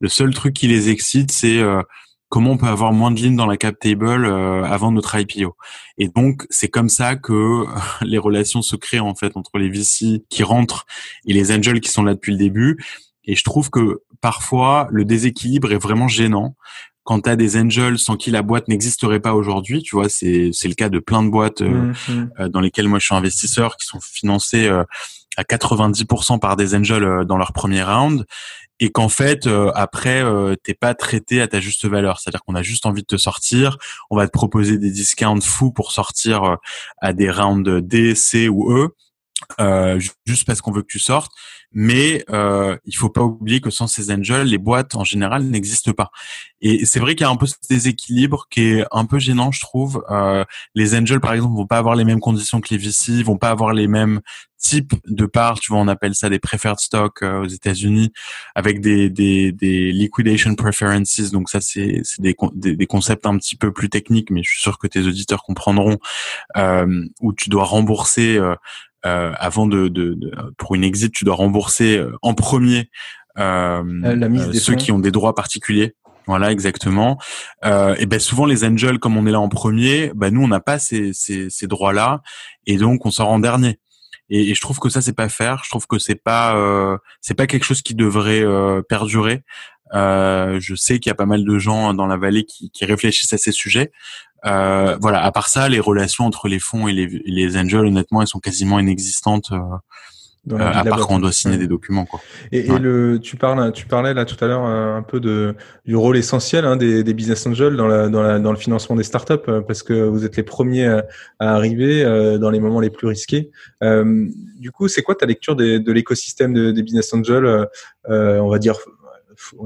[0.00, 1.82] le seul truc qui les excite, c'est euh,
[2.28, 5.56] comment on peut avoir moins de lignes dans la cap table euh, avant notre IPO.
[5.96, 7.64] Et donc c'est comme ça que
[8.02, 10.86] les relations se créent en fait entre les VC qui rentrent
[11.26, 12.84] et les angels qui sont là depuis le début.
[13.24, 16.56] Et je trouve que parfois le déséquilibre est vraiment gênant.
[17.04, 20.50] Quand tu as des angels sans qui la boîte n'existerait pas aujourd'hui, tu vois, c'est
[20.52, 22.48] c'est le cas de plein de boîtes euh, mmh, mmh.
[22.48, 24.84] dans lesquelles moi je suis investisseur qui sont financées euh,
[25.38, 28.26] à 90% par des angels dans leur premier round
[28.80, 32.20] et qu'en fait euh, après euh, t'es pas traité à ta juste valeur.
[32.20, 33.76] C'est-à-dire qu'on a juste envie de te sortir.
[34.10, 36.56] On va te proposer des discounts fous pour sortir euh,
[36.98, 38.94] à des rounds D C ou E
[39.60, 41.32] euh, juste parce qu'on veut que tu sortes
[41.72, 45.92] mais euh, il faut pas oublier que sans ces angels, les boîtes en général n'existent
[45.92, 46.10] pas.
[46.60, 49.52] Et c'est vrai qu'il y a un peu ce déséquilibre qui est un peu gênant,
[49.52, 50.02] je trouve.
[50.10, 53.36] Euh, les angels, par exemple, vont pas avoir les mêmes conditions que les VC, vont
[53.36, 54.20] pas avoir les mêmes
[54.56, 55.60] types de parts.
[55.60, 58.12] Tu vois, on appelle ça des preferred stocks euh, aux États-Unis,
[58.54, 61.30] avec des, des, des liquidation preferences.
[61.30, 64.78] Donc ça, c'est des, des, concepts un petit peu plus techniques, mais je suis sûr
[64.78, 65.98] que tes auditeurs comprendront.
[66.56, 68.40] Euh, où tu dois rembourser
[69.08, 72.90] euh, euh, avant de, de, de, pour une exit, tu dois rembourser euh, en premier
[73.38, 75.94] euh, la mise ceux qui ont des droits particuliers.
[76.26, 77.18] Voilà, exactement.
[77.64, 80.48] Euh, et ben souvent les angels, comme on est là en premier, ben nous on
[80.48, 82.20] n'a pas ces, ces, ces droits-là,
[82.66, 83.78] et donc on sort en dernier.
[84.28, 85.62] Et, et, je trouve que ça c'est pas faire.
[85.64, 89.42] Je trouve que c'est pas euh, c'est pas quelque chose qui devrait euh, perdurer.
[89.94, 92.84] Euh, je sais qu'il y a pas mal de gens dans la vallée qui, qui
[92.84, 93.90] réfléchissent à ces sujets.
[94.46, 95.22] Euh, voilà.
[95.22, 98.40] À part ça, les relations entre les fonds et les, les angels, honnêtement, elles sont
[98.40, 99.50] quasiment inexistantes.
[99.52, 99.58] Euh,
[100.52, 102.06] euh, à part quand on doit signer des documents.
[102.06, 102.20] Quoi.
[102.52, 105.54] Et, et le, tu parles, tu parlais là tout à l'heure euh, un peu de
[105.84, 108.96] du rôle essentiel hein, des, des, business angels dans, la, dans, la, dans le financement
[108.96, 111.04] des startups euh, parce que vous êtes les premiers à,
[111.38, 112.04] arriver
[112.38, 113.50] dans les moments les plus risqués.
[113.82, 114.26] Euh,
[114.58, 117.66] du coup, c'est quoi ta lecture des, de l'écosystème des business angels,
[118.08, 118.76] on va dire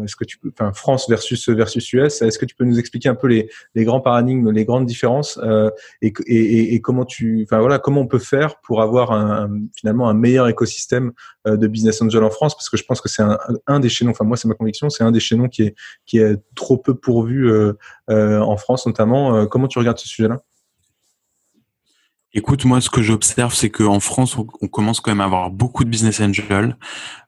[0.04, 3.08] est-ce que tu peux, enfin France versus versus US, est-ce que tu peux nous expliquer
[3.08, 7.44] un peu les, les grands paradigmes, les grandes différences euh, et, et, et, comment tu,
[7.44, 11.12] enfin voilà, comment on peut faire pour avoir un, finalement un meilleur écosystème
[11.46, 12.54] euh, de business angel en France?
[12.54, 14.90] Parce que je pense que c'est un, un des chaînons, enfin moi c'est ma conviction,
[14.90, 15.74] c'est un des chaînons qui est
[16.06, 17.72] qui est trop peu pourvu euh,
[18.10, 19.46] euh en France notamment.
[19.46, 20.42] comment tu regardes ce sujet-là?
[22.34, 25.84] Écoute, moi, ce que j'observe, c'est qu'en France, on, commence quand même à avoir beaucoup
[25.84, 26.78] de business angels,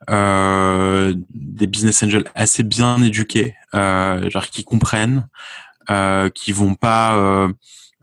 [0.09, 5.29] euh, des business angels assez bien éduqués, euh, genre qui comprennent,
[5.91, 7.53] euh, qui vont pas, euh,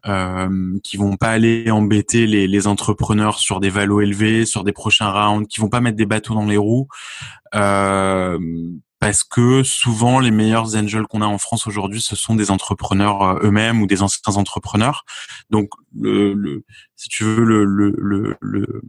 [0.06, 4.72] euh, qui vont pas aller embêter les, les, entrepreneurs sur des valos élevés, sur des
[4.72, 6.88] prochains rounds, qui vont pas mettre des bateaux dans les roues.
[9.02, 13.24] Parce que souvent les meilleurs angels qu'on a en France aujourd'hui, ce sont des entrepreneurs
[13.24, 15.06] euh, eux-mêmes ou des anciens entrepreneurs.
[15.50, 16.64] Donc, le, le
[16.96, 18.82] si tu veux, le, le, le,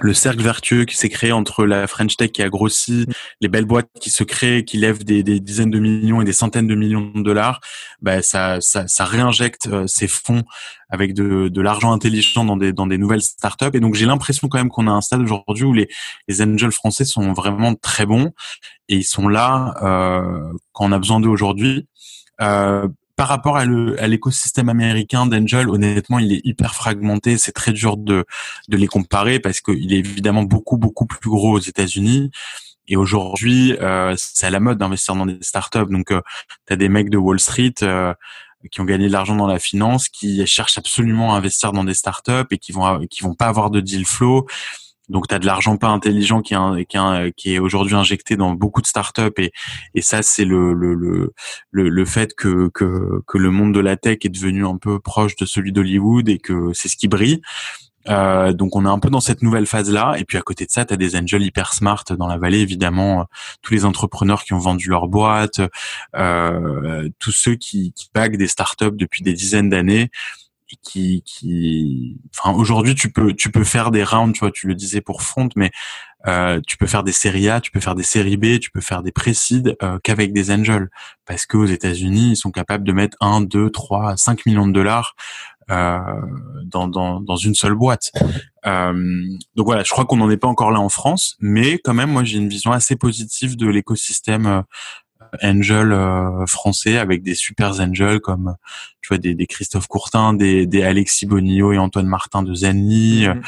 [0.00, 3.12] le cercle vertueux qui s'est créé entre la French Tech qui a grossi, mm.
[3.40, 6.32] les belles boîtes qui se créent, qui lèvent des, des dizaines de millions et des
[6.32, 7.60] centaines de millions de dollars,
[8.00, 10.44] bah ça, ça, ça réinjecte euh, ces fonds
[10.90, 13.74] avec de, de l'argent intelligent dans des, dans des nouvelles startups.
[13.74, 15.88] Et donc j'ai l'impression quand même qu'on a un stade aujourd'hui où les,
[16.28, 18.32] les angels français sont vraiment très bons
[18.88, 21.86] et ils sont là euh, quand on a besoin d'eux aujourd'hui.
[22.40, 27.36] Euh, par rapport à l'écosystème américain d'Angel, honnêtement, il est hyper fragmenté.
[27.36, 28.24] C'est très dur de,
[28.68, 32.30] les comparer parce qu'il est évidemment beaucoup, beaucoup plus gros aux États-Unis.
[32.86, 35.90] Et aujourd'hui, euh, c'est à la mode d'investir dans des startups.
[35.90, 36.20] Donc, euh,
[36.68, 38.14] tu as des mecs de Wall Street euh,
[38.70, 41.94] qui ont gagné de l'argent dans la finance, qui cherchent absolument à investir dans des
[41.94, 44.46] startups et qui vont qui vont pas avoir de deal flow
[45.08, 48.82] donc, tu as de l'argent pas intelligent qui est, qui est, aujourd'hui injecté dans beaucoup
[48.82, 49.52] de startups et,
[49.94, 51.32] et ça, c'est le, le, le,
[51.70, 55.36] le, fait que, que, que le monde de la tech est devenu un peu proche
[55.36, 57.40] de celui d'Hollywood et que c'est ce qui brille.
[58.08, 60.64] Euh, donc on est un peu dans cette nouvelle phase là et puis à côté
[60.64, 63.26] de ça tu as des angels hyper smart dans la vallée évidemment
[63.60, 65.60] tous les entrepreneurs qui ont vendu leur boîte
[66.16, 70.10] euh, tous ceux qui, qui des startups depuis des dizaines d'années
[70.76, 74.74] qui, qui, enfin aujourd'hui tu peux tu peux faire des rounds, tu vois, tu le
[74.74, 75.70] disais pour Front, mais
[76.26, 78.80] euh, tu peux faire des séries A, tu peux faire des séries B, tu peux
[78.80, 80.90] faire des précides euh, qu'avec des angels,
[81.26, 85.14] parce qu'aux États-Unis ils sont capables de mettre 1, 2, 3, 5 millions de dollars
[85.70, 85.98] euh,
[86.64, 88.10] dans, dans, dans une seule boîte.
[88.64, 89.22] Euh,
[89.54, 92.10] donc voilà, je crois qu'on n'en est pas encore là en France, mais quand même
[92.10, 94.62] moi j'ai une vision assez positive de l'écosystème euh,
[95.42, 98.56] angel euh, français avec des super angels comme
[99.00, 103.26] tu vois des, des Christophe Courtin, des, des Alexis Bonillo et Antoine Martin de Zenny.
[103.26, 103.42] Mhm.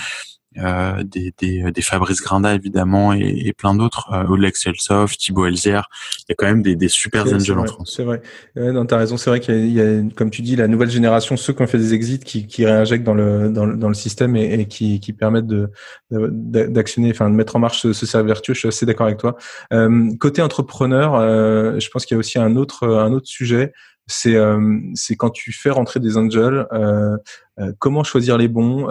[0.58, 5.46] Euh, des, des, des, Fabrice Grinda évidemment et, et plein d'autres, euh, Olex Elsoft, Thibaut
[5.46, 7.94] Elzière, il y a quand même des, des super angels en France.
[7.96, 8.20] C'est vrai,
[8.56, 11.36] ouais, non, t'as raison, c'est vrai qu'il y, a, comme tu dis, la nouvelle génération,
[11.36, 13.94] ceux qui ont fait des exits, qui, qui réinjectent dans le, dans le, dans le
[13.94, 15.70] système et, et qui, qui permettent de,
[16.10, 18.54] d'actionner, enfin de mettre en marche ce, ce cercle vertueux.
[18.54, 19.36] Je suis assez d'accord avec toi.
[19.72, 23.72] Euh, côté entrepreneur, euh, je pense qu'il y a aussi un autre, un autre sujet
[24.11, 27.16] c'est euh, c'est quand tu fais rentrer des angels, euh,
[27.59, 28.87] euh, comment choisir les bons,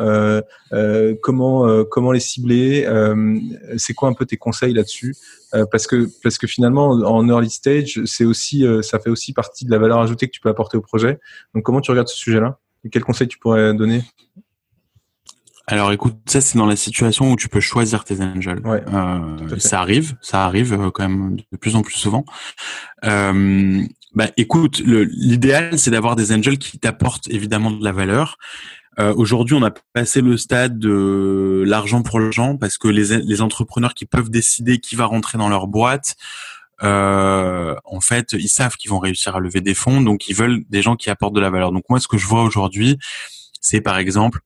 [1.21, 2.87] comment comment les cibler,
[3.77, 5.15] c'est quoi un peu tes conseils là-dessus
[5.71, 9.71] Parce que parce que finalement en early stage, c'est aussi ça fait aussi partie de
[9.71, 11.19] la valeur ajoutée que tu peux apporter au projet.
[11.53, 12.59] Donc comment tu regardes ce sujet-là?
[12.85, 14.03] Et quels conseils tu pourrais donner?
[15.71, 18.61] Alors écoute, ça c'est dans la situation où tu peux choisir tes angels.
[18.65, 22.25] euh, ça arrive, ça arrive quand même de plus en plus souvent.
[23.05, 23.83] Euh,
[24.15, 28.37] bah écoute, l'idéal c'est d'avoir des angels qui t'apportent évidemment de la valeur.
[28.99, 33.41] Euh, Aujourd'hui, on a passé le stade de l'argent pour l'argent parce que les, les
[33.41, 36.15] entrepreneurs qui peuvent décider qui va rentrer dans leur boîte,
[36.83, 40.63] euh, en fait, ils savent qu'ils vont réussir à lever des fonds, donc ils veulent
[40.69, 41.71] des gens qui apportent de la valeur.
[41.71, 42.97] Donc moi, ce que je vois aujourd'hui,
[43.61, 44.39] c'est par exemple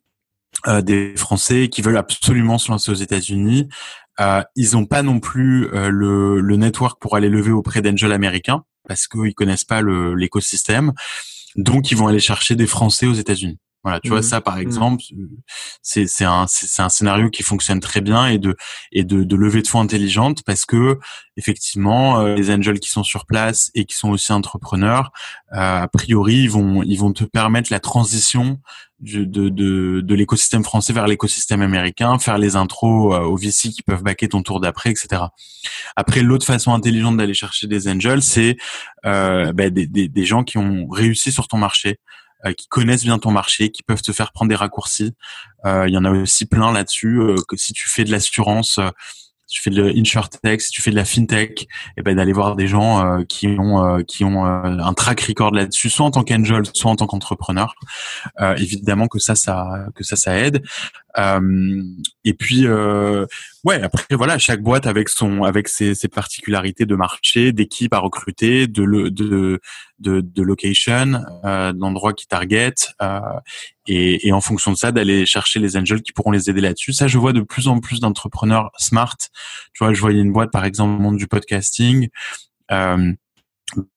[0.67, 3.69] euh, des Français qui veulent absolument se lancer aux États-Unis.
[4.19, 8.11] Euh, ils n'ont pas non plus euh, le, le network pour aller lever auprès d'angels
[8.11, 10.93] américains parce qu'ils connaissent pas l'écosystème.
[11.55, 13.59] Donc, ils vont aller chercher des Français aux États-Unis.
[13.83, 14.23] Voilà, tu vois mmh.
[14.23, 14.61] ça par mmh.
[14.61, 15.03] exemple,
[15.81, 18.55] c'est c'est un c'est un scénario qui fonctionne très bien et de
[18.93, 20.99] et de, de levée de fonds intelligente parce que
[21.35, 25.11] effectivement euh, les angels qui sont sur place et qui sont aussi entrepreneurs,
[25.51, 28.61] euh, a priori ils vont ils vont te permettre la transition
[29.03, 33.83] de de de l'écosystème français vers l'écosystème américain, faire les intros euh, aux VC qui
[33.83, 35.23] peuvent backer ton tour d'après, etc.
[35.95, 38.57] Après l'autre façon intelligente d'aller chercher des angels, c'est
[39.05, 41.99] euh, bah, des, des des gens qui ont réussi sur ton marché
[42.57, 45.13] qui connaissent bien ton marché, qui peuvent te faire prendre des raccourcis.
[45.65, 47.21] Il y en a aussi plein là-dessus.
[47.47, 48.81] que si tu fais de l'assurance
[49.53, 52.55] tu fais de l'insurtech, si tu fais de la fintech, et eh ben d'aller voir
[52.55, 56.11] des gens euh, qui ont euh, qui ont euh, un track record là-dessus, soit en
[56.11, 57.75] tant qu'angel, soit en tant qu'entrepreneur.
[58.57, 60.63] évidemment que ça, ça que ça, ça aide.
[61.15, 67.51] Et puis ouais, après voilà, chaque boîte avec son avec ses, ses particularités de marché,
[67.51, 69.59] d'équipe à recruter, de le de
[69.99, 72.73] de, de location, d'endroits qui target,
[73.87, 76.93] et, et, en fonction de ça d'aller chercher les angels qui pourront les aider là-dessus.
[76.93, 79.17] Ça, je vois de plus en plus d'entrepreneurs smart.
[79.73, 82.09] Tu vois, je voyais une boîte par exemple au monde du podcasting.
[82.71, 83.13] Euh,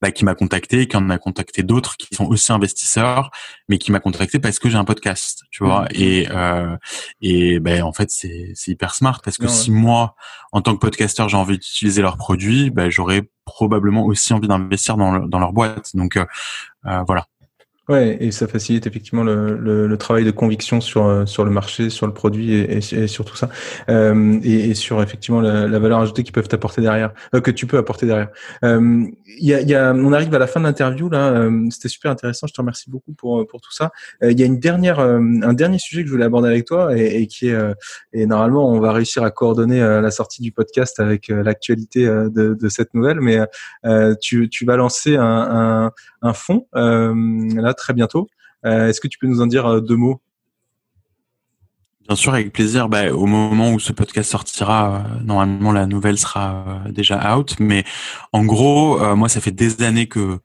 [0.00, 3.30] bah, qui m'a contacté, qui en a contacté d'autres qui sont aussi investisseurs,
[3.68, 5.82] mais qui m'a contacté parce que j'ai un podcast, tu vois.
[5.82, 5.88] Mmh.
[5.94, 6.76] Et euh,
[7.20, 10.14] et ben en fait c'est c'est hyper smart parce que si moi
[10.52, 14.96] en tant que podcasteur j'ai envie d'utiliser leurs produits, ben j'aurais probablement aussi envie d'investir
[14.96, 15.94] dans, dans leur boîte.
[15.94, 16.26] Donc euh,
[16.86, 17.26] euh voilà.
[17.88, 21.52] Ouais, et ça facilite effectivement le, le, le, travail de conviction sur euh, sur le
[21.52, 23.48] marché, sur le produit et, et, sur tout ça,
[23.88, 27.52] euh, et, et, sur effectivement la, la, valeur ajoutée qu'ils peuvent t'apporter derrière, euh, que
[27.52, 28.30] tu peux apporter derrière.
[28.64, 29.04] Euh,
[29.38, 32.10] y a, y a, on arrive à la fin de l'interview là, euh, c'était super
[32.10, 32.48] intéressant.
[32.48, 33.92] Je te remercie beaucoup pour pour tout ça.
[34.20, 37.28] Il y a une dernière un dernier sujet que je voulais aborder avec toi et,
[37.28, 37.56] qui est
[38.12, 42.68] et normalement on va réussir à coordonner la sortie du podcast avec l'actualité de, de,
[42.68, 43.38] cette nouvelle, mais
[44.20, 48.28] tu tu vas lancer un, un, un fonds là très bientôt.
[48.64, 50.20] Euh, est-ce que tu peux nous en dire euh, deux mots?
[52.06, 52.88] Bien sûr, avec plaisir.
[52.88, 57.56] Bah, au moment où ce podcast sortira, euh, normalement la nouvelle sera déjà out.
[57.58, 57.84] Mais
[58.32, 60.38] en gros, moi, ça fait des années que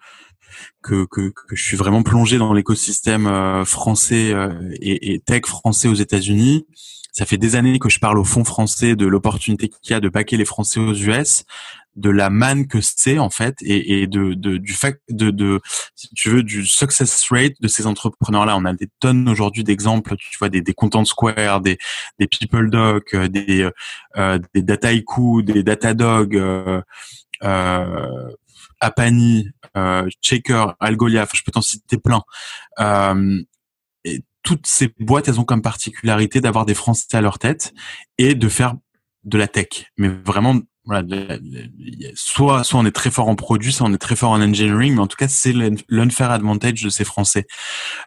[0.81, 4.33] que, que, je suis vraiment plongé dans l'écosystème français
[4.81, 6.65] et, et, tech français aux États-Unis.
[7.11, 9.99] Ça fait des années que je parle au fond français de l'opportunité qu'il y a
[9.99, 11.43] de paquer les Français aux US
[11.97, 15.59] de la manne que c'est en fait et, et de, de, du fait de, de
[15.93, 19.65] si tu veux du success rate de ces entrepreneurs là on a des tonnes aujourd'hui
[19.65, 21.77] d'exemples tu vois des, des Content Square des
[22.17, 23.69] des PeopleDoc euh, des
[24.15, 26.81] euh, des Dataiku des Datadog euh,
[27.43, 28.29] euh,
[28.79, 32.23] Apani euh, Checker Algolia enfin je peux t'en citer plein.
[32.79, 33.41] Euh,
[34.43, 37.73] toutes ces boîtes elles ont comme particularité d'avoir des Français à leur tête
[38.17, 38.75] et de faire
[39.23, 40.61] de la tech mais vraiment
[42.15, 44.95] soit soit on est très fort en produit, soit on est très fort en engineering,
[44.95, 45.53] mais en tout cas c'est
[45.89, 47.45] l'unfair advantage de ces Français.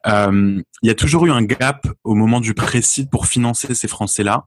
[0.07, 3.89] Euh, il y a toujours eu un gap au moment du précis pour financer ces
[3.89, 4.45] Français-là.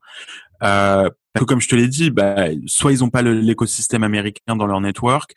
[0.63, 1.09] Euh,
[1.47, 5.33] comme je te l'ai dit, bah, soit ils n'ont pas l'écosystème américain dans leur network,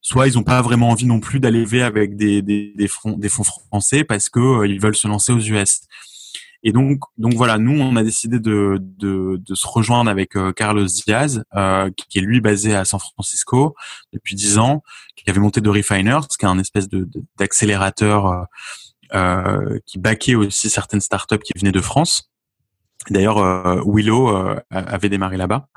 [0.00, 3.28] soit ils n'ont pas vraiment envie non plus d'aller avec des, des, des, fonds, des
[3.28, 5.80] fonds français parce que euh, ils veulent se lancer aux US.
[6.64, 10.52] Et donc, donc voilà, nous, on a décidé de, de, de se rejoindre avec euh,
[10.52, 13.76] Carlos Diaz, euh, qui est lui basé à San Francisco
[14.12, 14.82] depuis dix ans,
[15.16, 18.44] qui avait monté de Refiners, qui est un espèce de d'accélérateur euh,
[19.14, 22.30] euh, qui baquait aussi certaines startups qui venaient de France.
[23.08, 24.36] D'ailleurs, euh, Willow
[24.70, 25.68] avait démarré là-bas.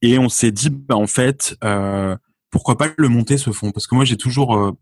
[0.00, 1.54] et on s'est dit, bah, en fait,
[2.50, 4.74] pourquoi pas le monter ce fonds Parce que moi, j'ai toujours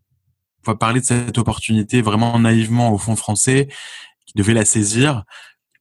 [0.75, 3.69] parlé de cette opportunité vraiment naïvement au fond français
[4.27, 5.25] qui devait la saisir.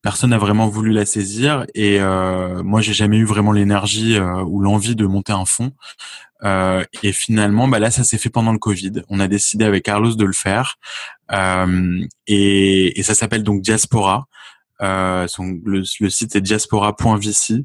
[0.01, 4.43] Personne n'a vraiment voulu la saisir et euh, moi j'ai jamais eu vraiment l'énergie euh,
[4.43, 5.73] ou l'envie de monter un fonds.
[6.43, 8.91] Euh, et finalement, bah là, ça s'est fait pendant le Covid.
[9.09, 10.75] On a décidé avec Carlos de le faire
[11.31, 14.27] euh, et, et, ça s'appelle donc Diaspora.
[14.81, 17.63] Euh, son, le, le, site est diaspora.vc euh,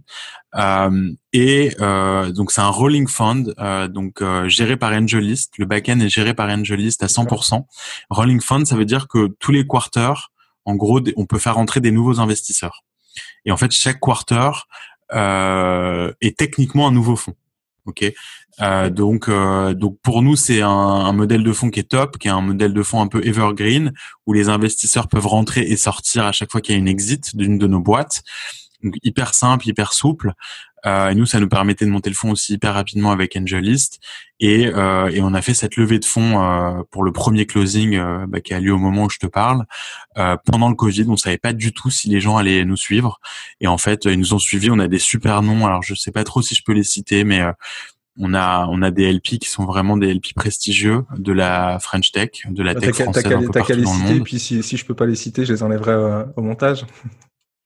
[0.55, 3.55] et euh, donc c'est un rolling fund
[3.89, 5.55] donc géré par Angelist.
[5.59, 7.65] Le backend est géré par Angelist à 100%.
[8.11, 10.31] Rolling fund, ça veut dire que tous les quarters,
[10.65, 12.85] en gros, on peut faire entrer des nouveaux investisseurs.
[13.45, 14.51] Et en fait, chaque quarter
[15.13, 17.35] euh, est techniquement un nouveau fonds.
[17.85, 18.05] Ok.
[18.61, 22.29] Euh, donc, euh, donc pour nous, c'est un, modèle de fonds qui est top, qui
[22.29, 23.93] est un modèle de fonds un peu evergreen,
[24.27, 27.37] où les investisseurs peuvent rentrer et sortir à chaque fois qu'il y a une exit
[27.37, 28.23] d'une de nos boîtes.
[28.83, 30.33] Donc hyper simple, hyper souple.
[30.85, 34.01] Euh, et nous, ça nous permettait de monter le fonds aussi hyper rapidement avec Angelist.
[34.41, 38.01] Et, euh, et on a fait cette levée de fonds euh, pour le premier closing
[38.27, 39.65] bah, qui a lieu au moment où je te parle.
[40.19, 43.21] Euh, pendant le Covid, on savait pas du tout si les gens allaient nous suivre.
[43.61, 44.71] Et en fait, ils nous ont suivis.
[44.71, 45.67] On a des super noms.
[45.67, 47.43] Alors, je sais pas trop si je peux les citer, mais
[48.19, 52.13] on a on a des LP qui sont vraiment des LP prestigieux de la French
[52.13, 54.25] Tech, de la tech française un peu partout dans le monde.
[54.25, 56.85] Puis si, si je peux pas les citer, je les enlèverai au montage.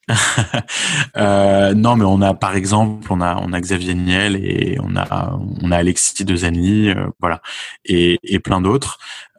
[1.16, 4.96] euh, non, mais on a par exemple, on a on a Xavier Niel et on
[4.96, 7.42] a on a Alexis de Zenly, euh, voilà,
[7.84, 8.98] et, et plein d'autres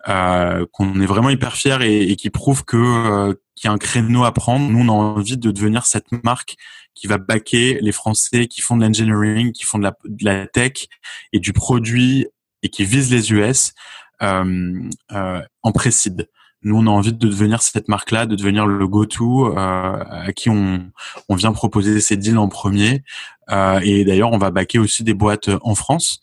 [0.10, 3.78] euh, qu'on est vraiment hyper fiers et, qui prouvent que euh, qu'il y a un
[3.78, 4.70] créneau à prendre.
[4.70, 6.56] Nous, on a envie de devenir cette marque
[6.94, 10.48] qui va baquer les Français qui font de l'engineering, qui font de la, de la
[10.48, 10.88] tech
[11.34, 12.28] et du produit
[12.64, 13.74] et qui visent les US
[14.20, 16.28] en précide.
[16.64, 20.92] Nous, on a envie de devenir cette marque-là, de devenir le go-to à qui on,
[21.30, 23.04] on vient proposer ces deals en premier.
[23.50, 26.20] et d'ailleurs, on va baquer aussi des boîtes en France.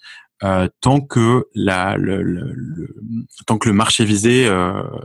[0.80, 2.54] tant que la, le, le,
[3.46, 4.48] tant que le marché visé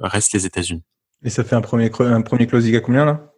[0.01, 0.83] reste les États-Unis.
[1.23, 3.29] Et ça fait un premier un premier closing à combien là?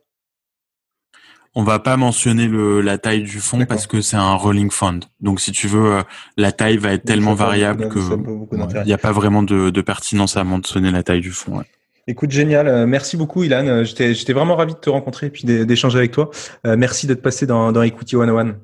[1.54, 5.02] On va pas mentionner le, la taille du fonds parce que c'est un rolling fund.
[5.20, 6.04] Donc si tu veux, euh,
[6.38, 10.38] la taille va être tellement variable que il n'y a pas vraiment de, de, pertinence
[10.38, 11.58] à mentionner la taille du fonds.
[11.58, 11.66] Ouais.
[12.12, 12.68] Écoute, génial.
[12.68, 13.66] Euh, merci beaucoup, Ilan.
[13.68, 16.30] Euh, j'étais vraiment ravi de te rencontrer et puis d'échanger avec toi.
[16.66, 18.57] merci d'être passé dans, dans Equity 101.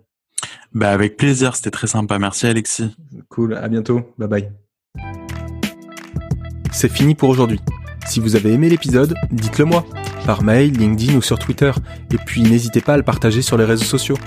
[0.74, 1.56] Bah, avec plaisir.
[1.56, 2.20] C'était très sympa.
[2.20, 2.94] Merci, Alexis.
[3.30, 3.54] Cool.
[3.56, 4.02] À bientôt.
[4.18, 4.52] Bye bye.
[6.74, 7.62] C'est fini pour aujourd'hui.
[8.06, 9.86] Si vous avez aimé l'épisode, dites-le moi
[10.26, 11.72] par mail, LinkedIn ou sur Twitter,
[12.12, 14.18] et puis n'hésitez pas à le partager sur les réseaux sociaux.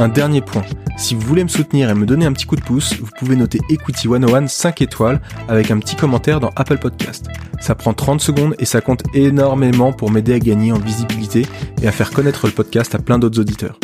[0.00, 0.62] Un dernier point,
[0.96, 3.34] si vous voulez me soutenir et me donner un petit coup de pouce, vous pouvez
[3.34, 7.26] noter Equity 101 5 étoiles avec un petit commentaire dans Apple Podcast.
[7.60, 11.46] Ça prend 30 secondes et ça compte énormément pour m'aider à gagner en visibilité
[11.82, 13.76] et à faire connaître le podcast à plein d'autres auditeurs.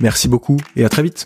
[0.00, 1.24] Merci beaucoup et à très vite